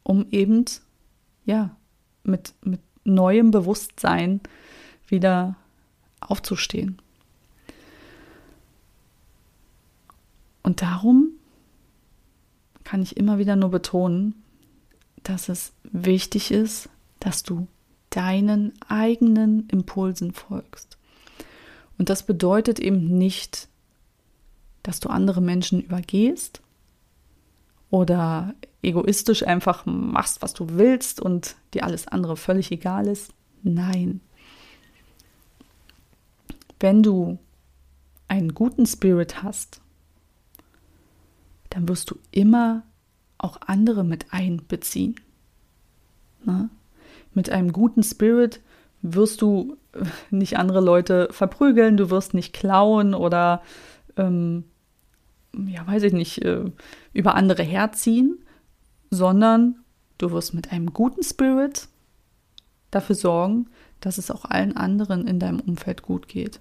um 0.03 0.25
eben, 0.31 0.63
ja, 1.43 1.75
mit, 2.23 2.53
mit 2.63 2.79
neuem 3.03 3.51
Bewusstsein 3.51 4.39
wieder 5.07 5.57
aufzustehen. 6.21 6.97
Und 10.63 10.81
darum 10.81 11.31
kann 12.85 13.01
ich 13.01 13.17
immer 13.17 13.37
wieder 13.37 13.57
nur 13.57 13.69
betonen, 13.69 14.33
dass 15.23 15.49
es 15.49 15.73
wichtig 15.83 16.51
ist, 16.51 16.87
dass 17.19 17.43
du 17.43 17.67
deinen 18.09 18.73
eigenen 18.87 19.67
Impulsen 19.69 20.33
folgst. 20.33 20.97
Und 21.97 22.09
das 22.09 22.23
bedeutet 22.23 22.79
eben 22.79 23.17
nicht, 23.17 23.67
dass 24.83 24.99
du 24.99 25.09
andere 25.09 25.41
Menschen 25.41 25.81
übergehst 25.81 26.61
oder 27.89 28.53
egoistisch 28.81 29.43
einfach 29.43 29.85
machst, 29.85 30.41
was 30.41 30.53
du 30.53 30.67
willst 30.71 31.19
und 31.19 31.55
dir 31.73 31.83
alles 31.83 32.07
andere 32.07 32.37
völlig 32.37 32.71
egal 32.71 33.07
ist. 33.07 33.33
Nein. 33.63 34.21
Wenn 36.79 37.01
du 37.01 37.39
einen 38.27 38.53
guten 38.53 38.85
Spirit 38.85 39.41
hast, 39.41 39.81
dann 41.69 41.87
wirst 41.87 42.11
du 42.11 42.17
immer 42.31 42.83
auch 43.37 43.59
andere 43.61 44.03
mit 44.03 44.31
einbeziehen. 44.31 45.19
Na? 46.43 46.69
Mit 47.37 47.51
einem 47.51 47.71
guten 47.71 48.01
Spirit 48.01 48.61
wirst 49.03 49.43
du 49.43 49.77
nicht 50.31 50.57
andere 50.57 50.81
Leute 50.81 51.27
verprügeln, 51.29 51.95
du 51.95 52.09
wirst 52.09 52.33
nicht 52.33 52.51
klauen 52.51 53.13
oder, 53.13 53.61
ähm, 54.15 54.63
ja, 55.55 55.85
weiß 55.85 56.01
ich 56.01 56.13
nicht, 56.13 56.43
äh, 56.43 56.65
über 57.13 57.35
andere 57.35 57.61
herziehen, 57.61 58.39
sondern 59.11 59.75
du 60.17 60.31
wirst 60.31 60.55
mit 60.55 60.71
einem 60.71 60.93
guten 60.93 61.21
Spirit 61.21 61.89
dafür 62.89 63.15
sorgen, 63.15 63.67
dass 64.01 64.17
es 64.17 64.31
auch 64.31 64.45
allen 64.45 64.75
anderen 64.75 65.27
in 65.27 65.37
deinem 65.37 65.59
Umfeld 65.59 66.01
gut 66.01 66.27
geht. 66.27 66.59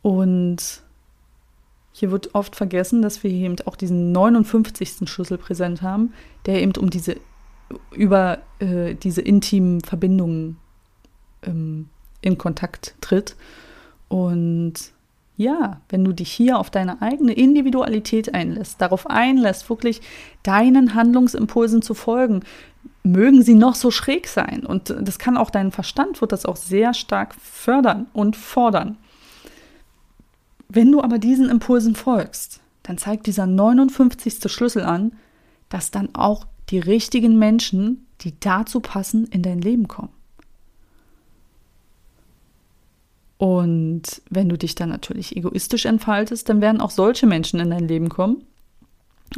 Und 0.00 0.82
hier 1.92 2.10
wird 2.10 2.34
oft 2.34 2.56
vergessen, 2.56 3.02
dass 3.02 3.22
wir 3.22 3.30
eben 3.30 3.56
auch 3.66 3.76
diesen 3.76 4.12
59. 4.12 5.06
Schlüssel 5.10 5.36
präsent 5.36 5.82
haben, 5.82 6.14
der 6.46 6.62
eben 6.62 6.72
um 6.78 6.88
diese 6.88 7.16
über 7.92 8.38
äh, 8.58 8.94
diese 8.94 9.22
intimen 9.22 9.80
Verbindungen 9.80 10.58
ähm, 11.42 11.88
in 12.20 12.38
Kontakt 12.38 12.94
tritt. 13.00 13.36
Und 14.08 14.74
ja, 15.36 15.80
wenn 15.88 16.04
du 16.04 16.12
dich 16.12 16.30
hier 16.30 16.58
auf 16.58 16.70
deine 16.70 17.02
eigene 17.02 17.32
Individualität 17.32 18.34
einlässt, 18.34 18.80
darauf 18.80 19.08
einlässt, 19.10 19.68
wirklich 19.68 20.00
deinen 20.42 20.94
Handlungsimpulsen 20.94 21.82
zu 21.82 21.94
folgen, 21.94 22.42
mögen 23.02 23.42
sie 23.42 23.54
noch 23.54 23.74
so 23.74 23.90
schräg 23.90 24.28
sein. 24.28 24.64
Und 24.64 24.94
das 25.00 25.18
kann 25.18 25.36
auch 25.36 25.50
deinen 25.50 25.72
Verstand, 25.72 26.20
wird 26.20 26.32
das 26.32 26.46
auch 26.46 26.56
sehr 26.56 26.94
stark 26.94 27.34
fördern 27.34 28.06
und 28.12 28.36
fordern. 28.36 28.96
Wenn 30.68 30.90
du 30.90 31.02
aber 31.02 31.18
diesen 31.18 31.50
Impulsen 31.50 31.94
folgst, 31.94 32.60
dann 32.82 32.98
zeigt 32.98 33.26
dieser 33.26 33.46
59. 33.46 34.50
Schlüssel 34.50 34.82
an, 34.82 35.12
dass 35.68 35.90
dann 35.90 36.14
auch 36.14 36.46
die 36.70 36.78
richtigen 36.78 37.38
Menschen, 37.38 38.06
die 38.20 38.38
dazu 38.40 38.80
passen, 38.80 39.26
in 39.26 39.42
dein 39.42 39.60
Leben 39.60 39.88
kommen. 39.88 40.12
Und 43.36 44.22
wenn 44.30 44.48
du 44.48 44.56
dich 44.56 44.74
dann 44.74 44.88
natürlich 44.88 45.36
egoistisch 45.36 45.84
entfaltest, 45.84 46.48
dann 46.48 46.60
werden 46.60 46.80
auch 46.80 46.90
solche 46.90 47.26
Menschen 47.26 47.60
in 47.60 47.70
dein 47.70 47.86
Leben 47.88 48.08
kommen. 48.08 48.44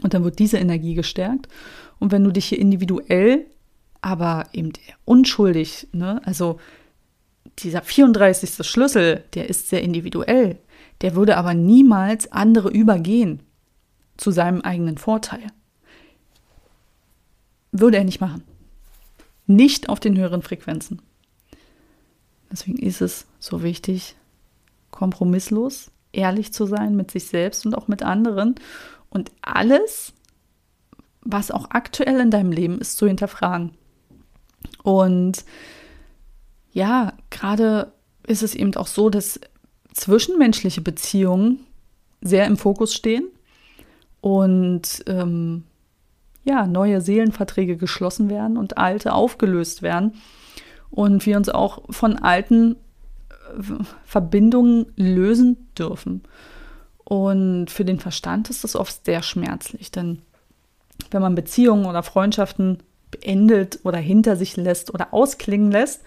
Und 0.02 0.14
dann 0.14 0.24
wird 0.24 0.38
diese 0.38 0.58
Energie 0.58 0.94
gestärkt. 0.94 1.48
Und 1.98 2.12
wenn 2.12 2.22
du 2.22 2.30
dich 2.30 2.46
hier 2.46 2.58
individuell, 2.58 3.46
aber 4.02 4.46
eben 4.52 4.72
unschuldig, 5.04 5.88
ne, 5.92 6.20
also 6.24 6.60
dieser 7.58 7.82
34. 7.82 8.66
Schlüssel, 8.66 9.24
der 9.34 9.48
ist 9.48 9.68
sehr 9.68 9.82
individuell. 9.82 10.58
Der 11.00 11.14
würde 11.14 11.36
aber 11.36 11.54
niemals 11.54 12.30
andere 12.30 12.70
übergehen 12.70 13.40
zu 14.16 14.30
seinem 14.30 14.60
eigenen 14.60 14.98
Vorteil. 14.98 15.46
Würde 17.78 17.98
er 17.98 18.04
nicht 18.04 18.20
machen. 18.20 18.42
nicht 19.48 19.88
auf 19.88 20.00
den 20.00 20.16
höheren 20.16 20.42
Frequenzen. 20.42 21.00
Deswegen 22.50 22.78
ist 22.78 23.00
es 23.00 23.26
so 23.38 23.62
wichtig, 23.62 24.16
kompromisslos, 24.90 25.92
ehrlich 26.12 26.52
zu 26.52 26.66
sein 26.66 26.96
mit 26.96 27.12
sich 27.12 27.26
selbst 27.26 27.64
und 27.64 27.74
auch 27.76 27.86
mit 27.86 28.02
anderen 28.02 28.56
und 29.08 29.30
alles, 29.42 30.12
was 31.20 31.50
auch 31.50 31.70
aktuell 31.70 32.18
in 32.18 32.30
deinem 32.30 32.50
Leben 32.50 32.80
ist, 32.80 32.96
zu 32.96 33.06
hinterfragen. 33.06 33.70
Und 34.82 35.44
ja, 36.72 37.12
gerade 37.30 37.92
ist 38.26 38.42
es 38.42 38.54
eben 38.54 38.74
auch 38.76 38.88
so, 38.88 39.10
dass 39.10 39.40
zwischenmenschliche 39.92 40.80
Beziehungen 40.80 41.60
sehr 42.20 42.46
im 42.46 42.56
Fokus 42.56 42.94
stehen 42.94 43.28
und 44.20 45.04
ähm, 45.06 45.64
ja, 46.46 46.66
neue 46.66 47.00
Seelenverträge 47.00 47.76
geschlossen 47.76 48.30
werden 48.30 48.56
und 48.56 48.78
alte 48.78 49.12
aufgelöst 49.12 49.82
werden 49.82 50.14
und 50.90 51.26
wir 51.26 51.36
uns 51.36 51.48
auch 51.48 51.82
von 51.90 52.16
alten 52.16 52.76
äh, 53.28 53.62
Verbindungen 54.04 54.86
lösen 54.96 55.68
dürfen. 55.76 56.22
Und 57.04 57.70
für 57.70 57.84
den 57.84 58.00
Verstand 58.00 58.48
ist 58.48 58.64
das 58.64 58.76
oft 58.76 59.04
sehr 59.04 59.22
schmerzlich, 59.22 59.90
denn 59.90 60.22
wenn 61.10 61.22
man 61.22 61.34
Beziehungen 61.34 61.86
oder 61.86 62.02
Freundschaften 62.02 62.78
beendet 63.10 63.80
oder 63.84 63.98
hinter 63.98 64.36
sich 64.36 64.56
lässt 64.56 64.94
oder 64.94 65.12
ausklingen 65.12 65.70
lässt, 65.70 66.02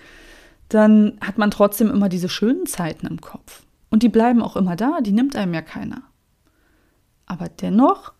dann 0.69 1.17
hat 1.21 1.37
man 1.37 1.51
trotzdem 1.51 1.89
immer 1.89 2.09
diese 2.09 2.29
schönen 2.29 2.65
Zeiten 2.65 3.07
im 3.07 3.21
Kopf. 3.21 3.63
Und 3.89 4.03
die 4.03 4.09
bleiben 4.09 4.41
auch 4.41 4.55
immer 4.55 4.75
da, 4.75 4.99
die 5.01 5.11
nimmt 5.11 5.35
einem 5.35 5.53
ja 5.53 5.61
keiner. 5.61 6.03
Aber 7.25 7.49
dennoch 7.49 8.13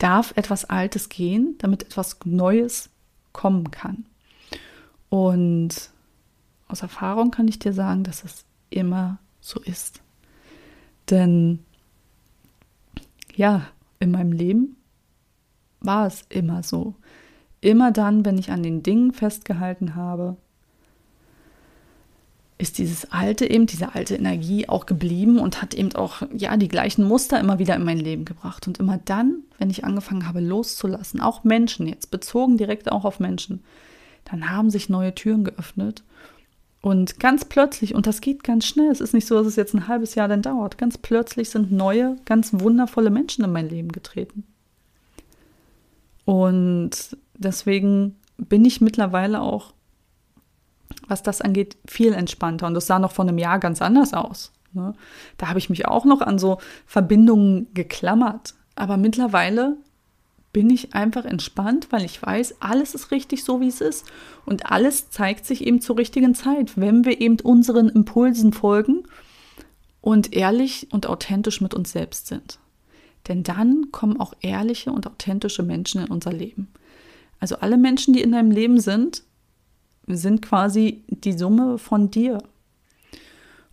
darf 0.00 0.32
etwas 0.36 0.64
Altes 0.64 1.08
gehen, 1.08 1.54
damit 1.58 1.84
etwas 1.84 2.16
Neues 2.24 2.90
kommen 3.32 3.70
kann. 3.70 4.06
Und 5.08 5.90
aus 6.66 6.82
Erfahrung 6.82 7.30
kann 7.30 7.48
ich 7.48 7.58
dir 7.58 7.72
sagen, 7.72 8.02
dass 8.02 8.24
es 8.24 8.44
immer 8.70 9.18
so 9.40 9.60
ist. 9.60 10.00
Denn 11.10 11.60
ja, 13.34 13.66
in 13.98 14.10
meinem 14.10 14.32
Leben 14.32 14.76
war 15.80 16.06
es 16.06 16.24
immer 16.28 16.62
so. 16.62 16.94
Immer 17.60 17.92
dann, 17.92 18.24
wenn 18.24 18.38
ich 18.38 18.50
an 18.50 18.62
den 18.62 18.82
Dingen 18.82 19.12
festgehalten 19.12 19.94
habe, 19.94 20.36
ist 22.60 22.78
dieses 22.78 23.10
alte 23.10 23.48
eben, 23.50 23.66
diese 23.66 23.94
alte 23.94 24.14
Energie 24.14 24.68
auch 24.68 24.86
geblieben 24.86 25.38
und 25.38 25.62
hat 25.62 25.74
eben 25.74 25.94
auch, 25.94 26.22
ja, 26.34 26.56
die 26.56 26.68
gleichen 26.68 27.04
Muster 27.06 27.40
immer 27.40 27.58
wieder 27.58 27.74
in 27.74 27.84
mein 27.84 27.98
Leben 27.98 28.24
gebracht. 28.24 28.66
Und 28.68 28.78
immer 28.78 28.98
dann, 28.98 29.42
wenn 29.58 29.70
ich 29.70 29.84
angefangen 29.84 30.26
habe 30.26 30.40
loszulassen, 30.40 31.20
auch 31.20 31.44
Menschen 31.44 31.86
jetzt, 31.86 32.10
bezogen 32.10 32.58
direkt 32.58 32.92
auch 32.92 33.04
auf 33.04 33.20
Menschen, 33.20 33.64
dann 34.24 34.50
haben 34.50 34.70
sich 34.70 34.88
neue 34.88 35.14
Türen 35.14 35.44
geöffnet. 35.44 36.04
Und 36.82 37.18
ganz 37.18 37.44
plötzlich, 37.44 37.94
und 37.94 38.06
das 38.06 38.20
geht 38.20 38.44
ganz 38.44 38.66
schnell, 38.66 38.90
es 38.90 39.00
ist 39.00 39.14
nicht 39.14 39.26
so, 39.26 39.36
dass 39.36 39.46
es 39.46 39.56
jetzt 39.56 39.74
ein 39.74 39.88
halbes 39.88 40.14
Jahr 40.14 40.28
dann 40.28 40.42
dauert, 40.42 40.78
ganz 40.78 40.96
plötzlich 40.96 41.50
sind 41.50 41.72
neue, 41.72 42.16
ganz 42.24 42.52
wundervolle 42.52 43.10
Menschen 43.10 43.44
in 43.44 43.52
mein 43.52 43.68
Leben 43.68 43.92
getreten. 43.92 44.44
Und 46.24 47.16
deswegen 47.36 48.16
bin 48.36 48.64
ich 48.64 48.80
mittlerweile 48.80 49.40
auch 49.40 49.74
was 51.08 51.22
das 51.22 51.40
angeht, 51.40 51.76
viel 51.86 52.12
entspannter. 52.12 52.66
Und 52.66 52.74
das 52.74 52.86
sah 52.86 52.98
noch 52.98 53.12
vor 53.12 53.24
einem 53.26 53.38
Jahr 53.38 53.58
ganz 53.58 53.82
anders 53.82 54.14
aus. 54.14 54.52
Ne? 54.72 54.94
Da 55.38 55.48
habe 55.48 55.58
ich 55.58 55.70
mich 55.70 55.86
auch 55.86 56.04
noch 56.04 56.20
an 56.20 56.38
so 56.38 56.58
Verbindungen 56.86 57.72
geklammert. 57.74 58.54
Aber 58.76 58.96
mittlerweile 58.96 59.76
bin 60.52 60.70
ich 60.70 60.94
einfach 60.94 61.24
entspannt, 61.24 61.88
weil 61.90 62.04
ich 62.04 62.20
weiß, 62.20 62.56
alles 62.60 62.94
ist 62.94 63.10
richtig 63.10 63.44
so, 63.44 63.60
wie 63.60 63.68
es 63.68 63.80
ist. 63.80 64.06
Und 64.46 64.70
alles 64.70 65.10
zeigt 65.10 65.46
sich 65.46 65.64
eben 65.64 65.80
zur 65.80 65.96
richtigen 65.98 66.34
Zeit, 66.34 66.76
wenn 66.76 67.04
wir 67.04 67.20
eben 67.20 67.38
unseren 67.40 67.88
Impulsen 67.88 68.52
folgen 68.52 69.04
und 70.00 70.32
ehrlich 70.32 70.88
und 70.90 71.06
authentisch 71.06 71.60
mit 71.60 71.74
uns 71.74 71.92
selbst 71.92 72.26
sind. 72.26 72.58
Denn 73.28 73.42
dann 73.42 73.92
kommen 73.92 74.18
auch 74.18 74.34
ehrliche 74.40 74.92
und 74.92 75.06
authentische 75.06 75.62
Menschen 75.62 76.02
in 76.02 76.10
unser 76.10 76.32
Leben. 76.32 76.68
Also 77.38 77.56
alle 77.56 77.76
Menschen, 77.76 78.14
die 78.14 78.22
in 78.22 78.32
deinem 78.32 78.50
Leben 78.50 78.80
sind, 78.80 79.22
sind 80.06 80.42
quasi 80.42 81.04
die 81.08 81.32
Summe 81.32 81.78
von 81.78 82.10
dir. 82.10 82.42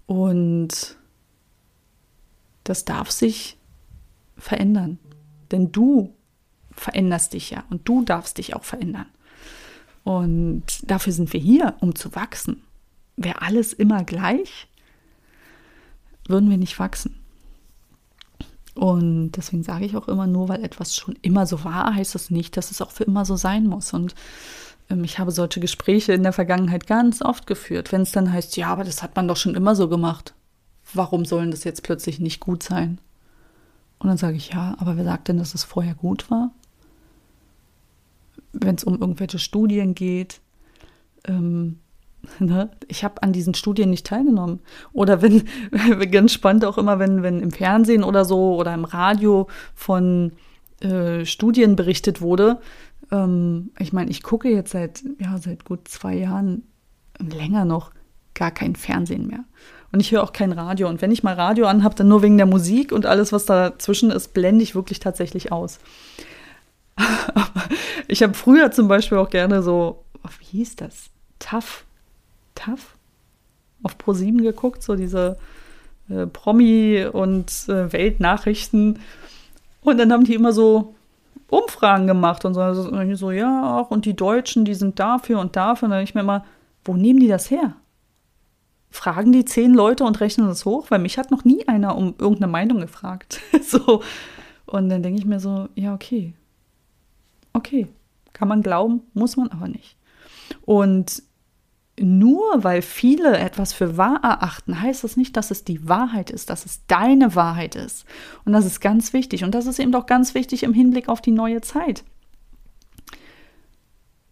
Und 0.05 0.97
das 2.63 2.85
darf 2.85 3.11
sich 3.11 3.57
verändern. 4.37 4.99
Denn 5.51 5.71
du 5.71 6.13
veränderst 6.71 7.33
dich 7.33 7.49
ja 7.49 7.63
und 7.69 7.87
du 7.87 8.03
darfst 8.03 8.37
dich 8.37 8.55
auch 8.55 8.63
verändern. 8.63 9.07
Und 10.03 10.63
dafür 10.83 11.11
sind 11.11 11.33
wir 11.33 11.39
hier, 11.39 11.75
um 11.81 11.95
zu 11.95 12.15
wachsen. 12.15 12.61
Wäre 13.17 13.41
alles 13.41 13.73
immer 13.73 14.03
gleich, 14.03 14.67
würden 16.27 16.49
wir 16.49 16.57
nicht 16.57 16.79
wachsen. 16.79 17.15
Und 18.73 19.31
deswegen 19.31 19.63
sage 19.63 19.85
ich 19.85 19.97
auch 19.97 20.07
immer, 20.07 20.27
nur 20.27 20.49
weil 20.49 20.63
etwas 20.63 20.95
schon 20.95 21.17
immer 21.23 21.47
so 21.47 21.63
war, 21.63 21.95
heißt 21.95 22.13
das 22.13 22.29
nicht, 22.29 22.55
dass 22.57 22.69
es 22.69 22.81
auch 22.81 22.91
für 22.91 23.05
immer 23.05 23.25
so 23.25 23.35
sein 23.35 23.65
muss. 23.65 23.91
Und 23.91 24.13
ich 24.89 25.19
habe 25.19 25.31
solche 25.31 25.59
Gespräche 25.59 26.13
in 26.13 26.23
der 26.23 26.33
Vergangenheit 26.33 26.87
ganz 26.87 27.21
oft 27.21 27.45
geführt, 27.45 27.91
wenn 27.91 28.01
es 28.01 28.11
dann 28.11 28.31
heißt, 28.31 28.55
ja, 28.55 28.67
aber 28.67 28.83
das 28.83 29.03
hat 29.03 29.15
man 29.15 29.27
doch 29.27 29.37
schon 29.37 29.55
immer 29.55 29.75
so 29.75 29.89
gemacht. 29.89 30.33
Warum 30.93 31.25
sollen 31.25 31.51
das 31.51 31.65
jetzt 31.65 31.83
plötzlich 31.83 32.19
nicht 32.19 32.39
gut 32.39 32.63
sein? 32.63 32.99
Und 33.99 34.07
dann 34.07 34.17
sage 34.17 34.37
ich, 34.37 34.49
ja, 34.49 34.75
aber 34.79 34.95
wer 34.95 35.03
sagt 35.03 35.27
denn, 35.27 35.37
dass 35.37 35.53
es 35.53 35.63
vorher 35.63 35.95
gut 35.95 36.31
war? 36.31 36.51
Wenn 38.53 38.75
es 38.75 38.83
um 38.83 38.99
irgendwelche 38.99 39.39
Studien 39.39 39.93
geht, 39.93 40.39
ähm, 41.25 41.79
ne? 42.39 42.69
ich 42.87 43.03
habe 43.03 43.23
an 43.23 43.33
diesen 43.33 43.53
Studien 43.53 43.89
nicht 43.89 44.05
teilgenommen. 44.05 44.61
Oder 44.93 45.21
wenn, 45.21 45.43
ganz 46.11 46.31
spannend 46.31 46.63
auch 46.63 46.77
immer, 46.77 46.99
wenn, 46.99 47.23
wenn 47.23 47.41
im 47.41 47.51
Fernsehen 47.51 48.03
oder 48.03 48.23
so 48.23 48.55
oder 48.55 48.73
im 48.73 48.85
Radio 48.85 49.47
von 49.75 50.31
äh, 50.79 51.25
Studien 51.25 51.75
berichtet 51.75 52.21
wurde, 52.21 52.61
ähm, 53.11 53.71
ich 53.79 53.93
meine, 53.93 54.09
ich 54.11 54.23
gucke 54.23 54.49
jetzt 54.49 54.71
seit, 54.71 55.03
ja, 55.19 55.37
seit 55.37 55.65
gut 55.65 55.87
zwei 55.87 56.15
Jahren, 56.15 56.63
länger 57.19 57.65
noch, 57.65 57.91
gar 58.33 58.51
kein 58.51 58.75
Fernsehen 58.75 59.27
mehr. 59.27 59.43
Und 59.91 59.99
ich 59.99 60.11
höre 60.11 60.23
auch 60.23 60.33
kein 60.33 60.51
Radio. 60.51 60.89
Und 60.89 61.01
wenn 61.01 61.11
ich 61.11 61.23
mal 61.23 61.33
Radio 61.33 61.65
anhabe, 61.65 61.95
dann 61.95 62.07
nur 62.07 62.21
wegen 62.21 62.37
der 62.37 62.45
Musik 62.45 62.91
und 62.91 63.05
alles, 63.05 63.31
was 63.31 63.45
dazwischen 63.45 64.11
ist, 64.11 64.33
blende 64.33 64.63
ich 64.63 64.75
wirklich 64.75 64.99
tatsächlich 64.99 65.51
aus. 65.51 65.79
ich 68.07 68.21
habe 68.21 68.33
früher 68.33 68.71
zum 68.71 68.87
Beispiel 68.87 69.17
auch 69.17 69.29
gerne 69.29 69.63
so, 69.63 70.03
wie 70.39 70.57
hieß 70.57 70.75
das? 70.75 71.09
Tough. 71.39 71.85
Tough? 72.55 72.95
Auf 73.83 73.95
Pro7 73.97 74.41
geguckt, 74.41 74.83
so 74.83 74.95
diese 74.95 75.37
äh, 76.09 76.25
Promi- 76.25 77.05
und 77.05 77.51
äh, 77.69 77.91
Weltnachrichten. 77.93 78.99
Und 79.81 79.97
dann 79.97 80.11
haben 80.11 80.25
die 80.25 80.33
immer 80.33 80.51
so 80.51 80.95
Umfragen 81.49 82.07
gemacht 82.07 82.43
und 82.45 82.53
so, 82.53 82.61
also 82.61 83.15
so 83.15 83.31
ja, 83.31 83.79
auch, 83.79 83.89
und 83.89 84.05
die 84.05 84.15
Deutschen, 84.15 84.65
die 84.65 84.73
sind 84.73 84.99
dafür 84.99 85.39
und 85.39 85.55
dafür. 85.55 85.85
Und 85.85 85.91
dann 85.91 85.99
denke 85.99 86.09
ich 86.09 86.15
mir 86.15 86.21
immer, 86.21 86.45
wo 86.83 86.95
nehmen 86.95 87.19
die 87.19 87.27
das 87.27 87.49
her? 87.49 87.75
Fragen 88.89 89.31
die 89.31 89.45
zehn 89.45 89.73
Leute 89.73 90.03
und 90.03 90.19
rechnen 90.19 90.47
das 90.47 90.65
hoch? 90.65 90.87
Weil 90.89 90.99
mich 90.99 91.17
hat 91.17 91.31
noch 91.31 91.45
nie 91.45 91.67
einer 91.67 91.97
um 91.97 92.15
irgendeine 92.17 92.51
Meinung 92.51 92.79
gefragt. 92.79 93.39
so. 93.61 94.01
Und 94.65 94.89
dann 94.89 95.03
denke 95.03 95.19
ich 95.19 95.25
mir 95.25 95.39
so, 95.39 95.69
ja, 95.75 95.93
okay. 95.93 96.33
Okay. 97.53 97.87
Kann 98.33 98.49
man 98.49 98.61
glauben, 98.61 99.01
muss 99.13 99.37
man 99.37 99.47
aber 99.49 99.67
nicht. 99.67 99.97
Und 100.65 101.23
nur 101.99 102.63
weil 102.63 102.81
viele 102.81 103.37
etwas 103.37 103.73
für 103.73 103.97
wahr 103.97 104.19
erachten, 104.23 104.81
heißt 104.81 105.03
das 105.03 105.17
nicht, 105.17 105.35
dass 105.35 105.49
es 105.49 105.63
die 105.63 105.87
Wahrheit 105.89 106.29
ist, 106.29 106.49
dass 106.49 106.65
es 106.65 106.85
deine 106.85 107.33
Wahrheit 107.35 107.75
ist. 107.75 108.05
Und 108.45 108.53
das 108.53 108.65
ist 108.65 108.81
ganz 108.81 109.13
wichtig. 109.13 109.43
Und 109.43 109.55
das 109.55 109.65
ist 109.65 109.79
eben 109.79 109.93
auch 109.95 110.05
ganz 110.05 110.35
wichtig 110.35 110.63
im 110.63 110.73
Hinblick 110.73 111.09
auf 111.09 111.21
die 111.21 111.31
neue 111.31 111.61
Zeit. 111.61 112.03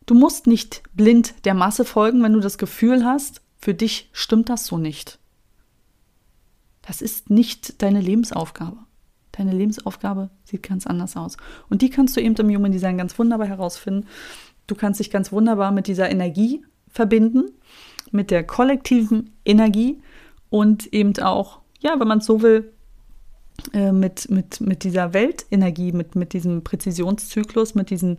Du 0.06 0.14
musst 0.14 0.46
nicht 0.46 0.84
blind 0.94 1.34
der 1.46 1.56
Masse 1.56 1.86
folgen, 1.86 2.22
wenn 2.22 2.34
du 2.34 2.40
das 2.40 2.60
Gefühl 2.60 3.04
hast, 3.04 3.42
für 3.58 3.74
dich 3.74 4.10
stimmt 4.14 4.50
das 4.50 4.68
so 4.68 4.78
nicht. 4.78 5.18
Das 6.84 7.02
ist 7.02 7.32
nicht 7.32 7.82
deine 7.82 8.00
Lebensaufgabe. 8.00 8.78
Deine 9.32 9.54
Lebensaufgabe 9.54 10.30
sieht 10.44 10.62
ganz 10.62 10.86
anders 10.86 11.18
aus. 11.18 11.38
Und 11.68 11.82
die 11.82 11.90
kannst 11.90 12.16
du 12.16 12.22
eben 12.22 12.36
im 12.36 12.56
Human 12.56 12.72
Design 12.72 13.00
ganz 13.00 13.18
wunderbar 13.18 13.48
herausfinden. 13.48 14.08
Du 14.68 14.76
kannst 14.76 15.00
dich 15.00 15.10
ganz 15.10 15.32
wunderbar 15.32 15.72
mit 15.72 15.88
dieser 15.88 16.12
Energie 16.12 16.64
verbinden, 16.96 17.52
mit 18.12 18.32
der 18.32 18.44
kollektiven 18.44 19.32
Energie 19.46 20.02
und 20.50 20.92
eben 20.94 21.18
auch, 21.20 21.60
ja, 21.80 22.00
wenn 22.00 22.08
man 22.08 22.20
es 22.20 22.26
so 22.26 22.42
will, 22.42 22.72
äh, 23.74 23.92
mit, 23.92 24.30
mit, 24.30 24.62
mit 24.62 24.84
dieser 24.84 25.14
Weltenergie, 25.14 25.92
mit, 25.92 26.16
mit 26.16 26.34
diesem 26.34 26.64
Präzisionszyklus, 26.64 27.76
mit 27.76 27.90
diesen 27.90 28.18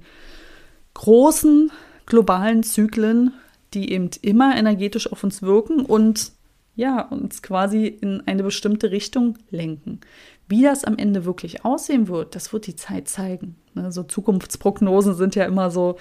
großen 0.95 1.73
globalen 2.05 2.63
Zyklen, 2.63 3.33
die 3.75 3.93
eben 3.93 4.11
immer 4.23 4.57
energetisch 4.57 5.11
auf 5.11 5.25
uns 5.25 5.43
wirken 5.43 5.81
und 5.85 6.33
ja, 6.75 7.01
uns 7.01 7.43
quasi 7.43 7.87
in 7.87 8.23
eine 8.27 8.43
bestimmte 8.43 8.91
Richtung 8.91 9.39
lenken. 9.51 10.01
Wie 10.47 10.63
das 10.63 10.85
am 10.85 10.99
Ende 10.99 11.25
wirklich 11.25 11.65
aussehen 11.65 12.09
wird, 12.09 12.35
das 12.35 12.53
wird 12.53 12.67
die 12.67 12.77
Zeit 12.77 13.09
zeigen. 13.09 13.57
Ne, 13.75 13.91
so 13.91 14.03
Zukunftsprognosen 14.03 15.15
sind 15.15 15.35
ja 15.35 15.45
immer 15.47 15.71
so, 15.71 15.97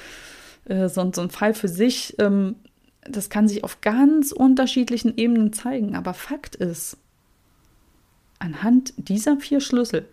äh, 0.65 0.89
so, 0.89 1.01
ein 1.01 1.29
Fall 1.29 1.53
für 1.53 1.69
sich. 1.69 2.15
Ähm, 2.19 2.55
das 3.05 3.29
kann 3.29 3.47
sich 3.47 3.63
auf 3.63 3.81
ganz 3.81 4.31
unterschiedlichen 4.31 5.17
Ebenen 5.17 5.53
zeigen. 5.53 5.95
Aber 5.95 6.13
Fakt 6.13 6.55
ist, 6.55 6.97
anhand 8.39 8.93
dieser 8.97 9.37
vier 9.37 9.61
Schlüssel, 9.61 10.07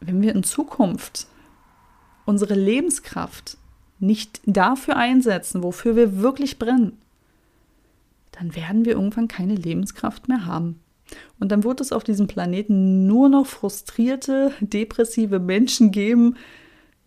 wenn 0.00 0.22
wir 0.22 0.34
in 0.34 0.42
Zukunft 0.42 1.26
unsere 2.26 2.54
Lebenskraft 2.54 3.56
nicht 3.98 4.40
dafür 4.44 4.96
einsetzen, 4.96 5.62
wofür 5.62 5.96
wir 5.96 6.18
wirklich 6.20 6.58
brennen, 6.58 6.98
dann 8.32 8.54
werden 8.54 8.84
wir 8.84 8.92
irgendwann 8.92 9.28
keine 9.28 9.54
Lebenskraft 9.54 10.28
mehr 10.28 10.44
haben. 10.44 10.80
Und 11.38 11.52
dann 11.52 11.64
wird 11.64 11.80
es 11.80 11.92
auf 11.92 12.04
diesem 12.04 12.26
Planeten 12.26 13.06
nur 13.06 13.28
noch 13.28 13.46
frustrierte, 13.46 14.52
depressive 14.60 15.38
Menschen 15.38 15.92
geben, 15.92 16.36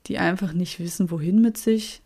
die 0.08 0.18
einfach 0.18 0.54
nicht 0.54 0.80
wissen, 0.80 1.12
wohin 1.12 1.42
mit 1.42 1.58
sich, 1.58 2.02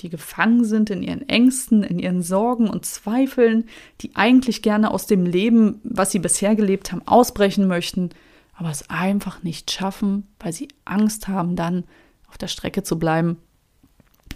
die 0.00 0.10
gefangen 0.10 0.64
sind 0.64 0.90
in 0.90 1.02
ihren 1.02 1.28
Ängsten, 1.28 1.82
in 1.82 1.98
ihren 1.98 2.22
Sorgen 2.22 2.68
und 2.68 2.84
Zweifeln, 2.84 3.68
die 4.00 4.14
eigentlich 4.14 4.62
gerne 4.62 4.90
aus 4.90 5.06
dem 5.06 5.24
Leben, 5.24 5.80
was 5.84 6.12
sie 6.12 6.18
bisher 6.18 6.54
gelebt 6.54 6.92
haben, 6.92 7.06
ausbrechen 7.06 7.66
möchten, 7.66 8.10
aber 8.54 8.70
es 8.70 8.90
einfach 8.90 9.42
nicht 9.42 9.70
schaffen, 9.70 10.26
weil 10.38 10.52
sie 10.52 10.68
Angst 10.84 11.28
haben, 11.28 11.56
dann 11.56 11.84
auf 12.28 12.38
der 12.38 12.48
Strecke 12.48 12.82
zu 12.82 12.98
bleiben, 12.98 13.38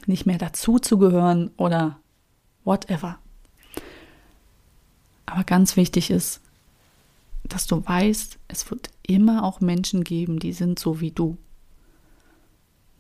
nicht 0.07 0.27
mehr 0.27 0.39
dazuzugehören 0.39 1.51
oder 1.57 1.99
whatever. 2.65 3.19
Aber 5.27 5.45
ganz 5.45 5.77
wichtig 5.77 6.11
ist, 6.11 6.41
dass 7.45 7.67
du 7.67 7.85
weißt, 7.87 8.39
es 8.49 8.71
wird 8.71 8.91
immer 9.03 9.45
auch 9.45 9.61
Menschen 9.61 10.05
geben, 10.05 10.39
die 10.39 10.53
sind 10.53 10.79
so 10.79 11.01
wie 11.01 11.11
du. 11.11 11.37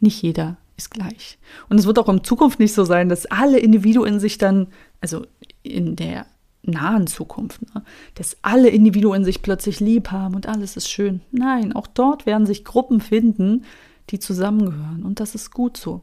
Nicht 0.01 0.23
jeder 0.23 0.57
ist 0.81 0.90
gleich. 0.90 1.38
Und 1.69 1.79
es 1.79 1.87
wird 1.87 1.99
auch 1.99 2.09
in 2.09 2.25
Zukunft 2.25 2.59
nicht 2.59 2.75
so 2.75 2.85
sein, 2.85 3.09
dass 3.09 3.27
alle 3.27 3.59
Individuen 3.59 4.21
sich 4.21 4.38
dann, 4.38 4.69
also 5.01 5.27
in 5.62 5.97
der 5.97 6.27
nahen 6.62 7.07
Zukunft, 7.07 7.62
ne, 7.75 7.83
dass 8.14 8.37
alle 8.43 8.69
Individuen 8.69 9.25
sich 9.25 9.43
plötzlich 9.43 9.81
lieb 9.81 10.11
haben 10.11 10.35
und 10.35 10.47
alles 10.47 10.77
ist 10.77 10.90
schön. 10.90 11.21
Nein, 11.33 11.73
auch 11.75 11.87
dort 11.87 12.27
werden 12.27 12.47
sich 12.47 12.64
Gruppen 12.64 13.01
finden, 13.01 13.64
die 14.11 14.19
zusammengehören. 14.19 15.05
Und 15.05 15.21
das 15.21 15.35
ist 15.35 15.53
gut 15.53 15.77
so. 15.77 16.03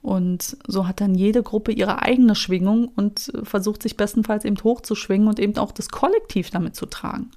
Und 0.00 0.56
so 0.66 0.86
hat 0.86 1.00
dann 1.00 1.14
jede 1.14 1.42
Gruppe 1.42 1.72
ihre 1.72 2.02
eigene 2.02 2.34
Schwingung 2.34 2.88
und 2.94 3.32
versucht 3.42 3.82
sich 3.82 3.96
bestenfalls 3.96 4.44
eben 4.44 4.62
hochzuschwingen 4.62 5.28
und 5.28 5.40
eben 5.40 5.56
auch 5.58 5.72
das 5.72 5.88
Kollektiv 5.88 6.50
damit 6.50 6.76
zu 6.76 6.86
tragen. 6.86 7.30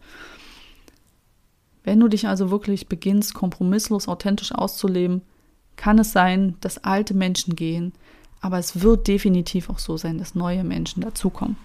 Wenn 1.83 1.99
du 1.99 2.07
dich 2.07 2.27
also 2.27 2.51
wirklich 2.51 2.87
beginnst, 2.87 3.33
kompromisslos 3.33 4.07
authentisch 4.07 4.51
auszuleben, 4.51 5.23
kann 5.75 5.99
es 5.99 6.11
sein, 6.11 6.55
dass 6.61 6.83
alte 6.83 7.13
Menschen 7.13 7.55
gehen, 7.55 7.93
aber 8.41 8.57
es 8.57 8.81
wird 8.81 9.07
definitiv 9.07 9.69
auch 9.69 9.79
so 9.79 9.97
sein, 9.97 10.17
dass 10.17 10.35
neue 10.35 10.63
Menschen 10.63 11.01
dazukommen. 11.01 11.57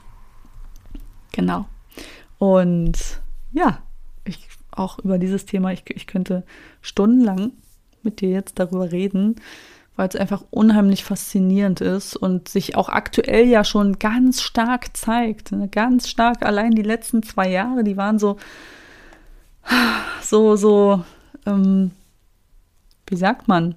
Genau. 1.33 1.67
Und 2.39 3.21
ja, 3.53 3.79
ich 4.25 4.49
auch 4.77 4.99
über 4.99 5.19
dieses 5.19 5.47
Thema, 5.47 5.73
ich, 5.73 5.85
ich 5.89 6.07
könnte 6.07 6.45
stundenlang 6.83 7.53
mit 8.03 8.21
dir 8.21 8.31
jetzt 8.31 8.59
darüber 8.59 8.93
reden, 8.93 9.37
weil 9.97 10.09
es 10.09 10.17
einfach 10.17 10.45
unheimlich 10.51 11.05
faszinierend 11.05 11.81
ist 11.81 12.17
und 12.17 12.49
sich 12.49 12.77
auch 12.77 12.91
aktuell 12.91 13.47
ja 13.47 13.65
schon 13.65 13.99
ganz 13.99 14.43
stark 14.43 14.97
zeigt. 14.97 15.53
Ne? 15.53 15.69
Ganz 15.69 16.09
stark. 16.09 16.45
Allein 16.45 16.73
die 16.73 16.83
letzten 16.83 17.23
zwei 17.23 17.49
Jahre, 17.51 17.83
die 17.83 17.97
waren 17.97 18.19
so, 18.19 18.37
so, 20.23 20.57
so, 20.57 21.03
ähm, 21.47 21.93
wie 23.07 23.17
sagt 23.17 23.49
man, 23.49 23.75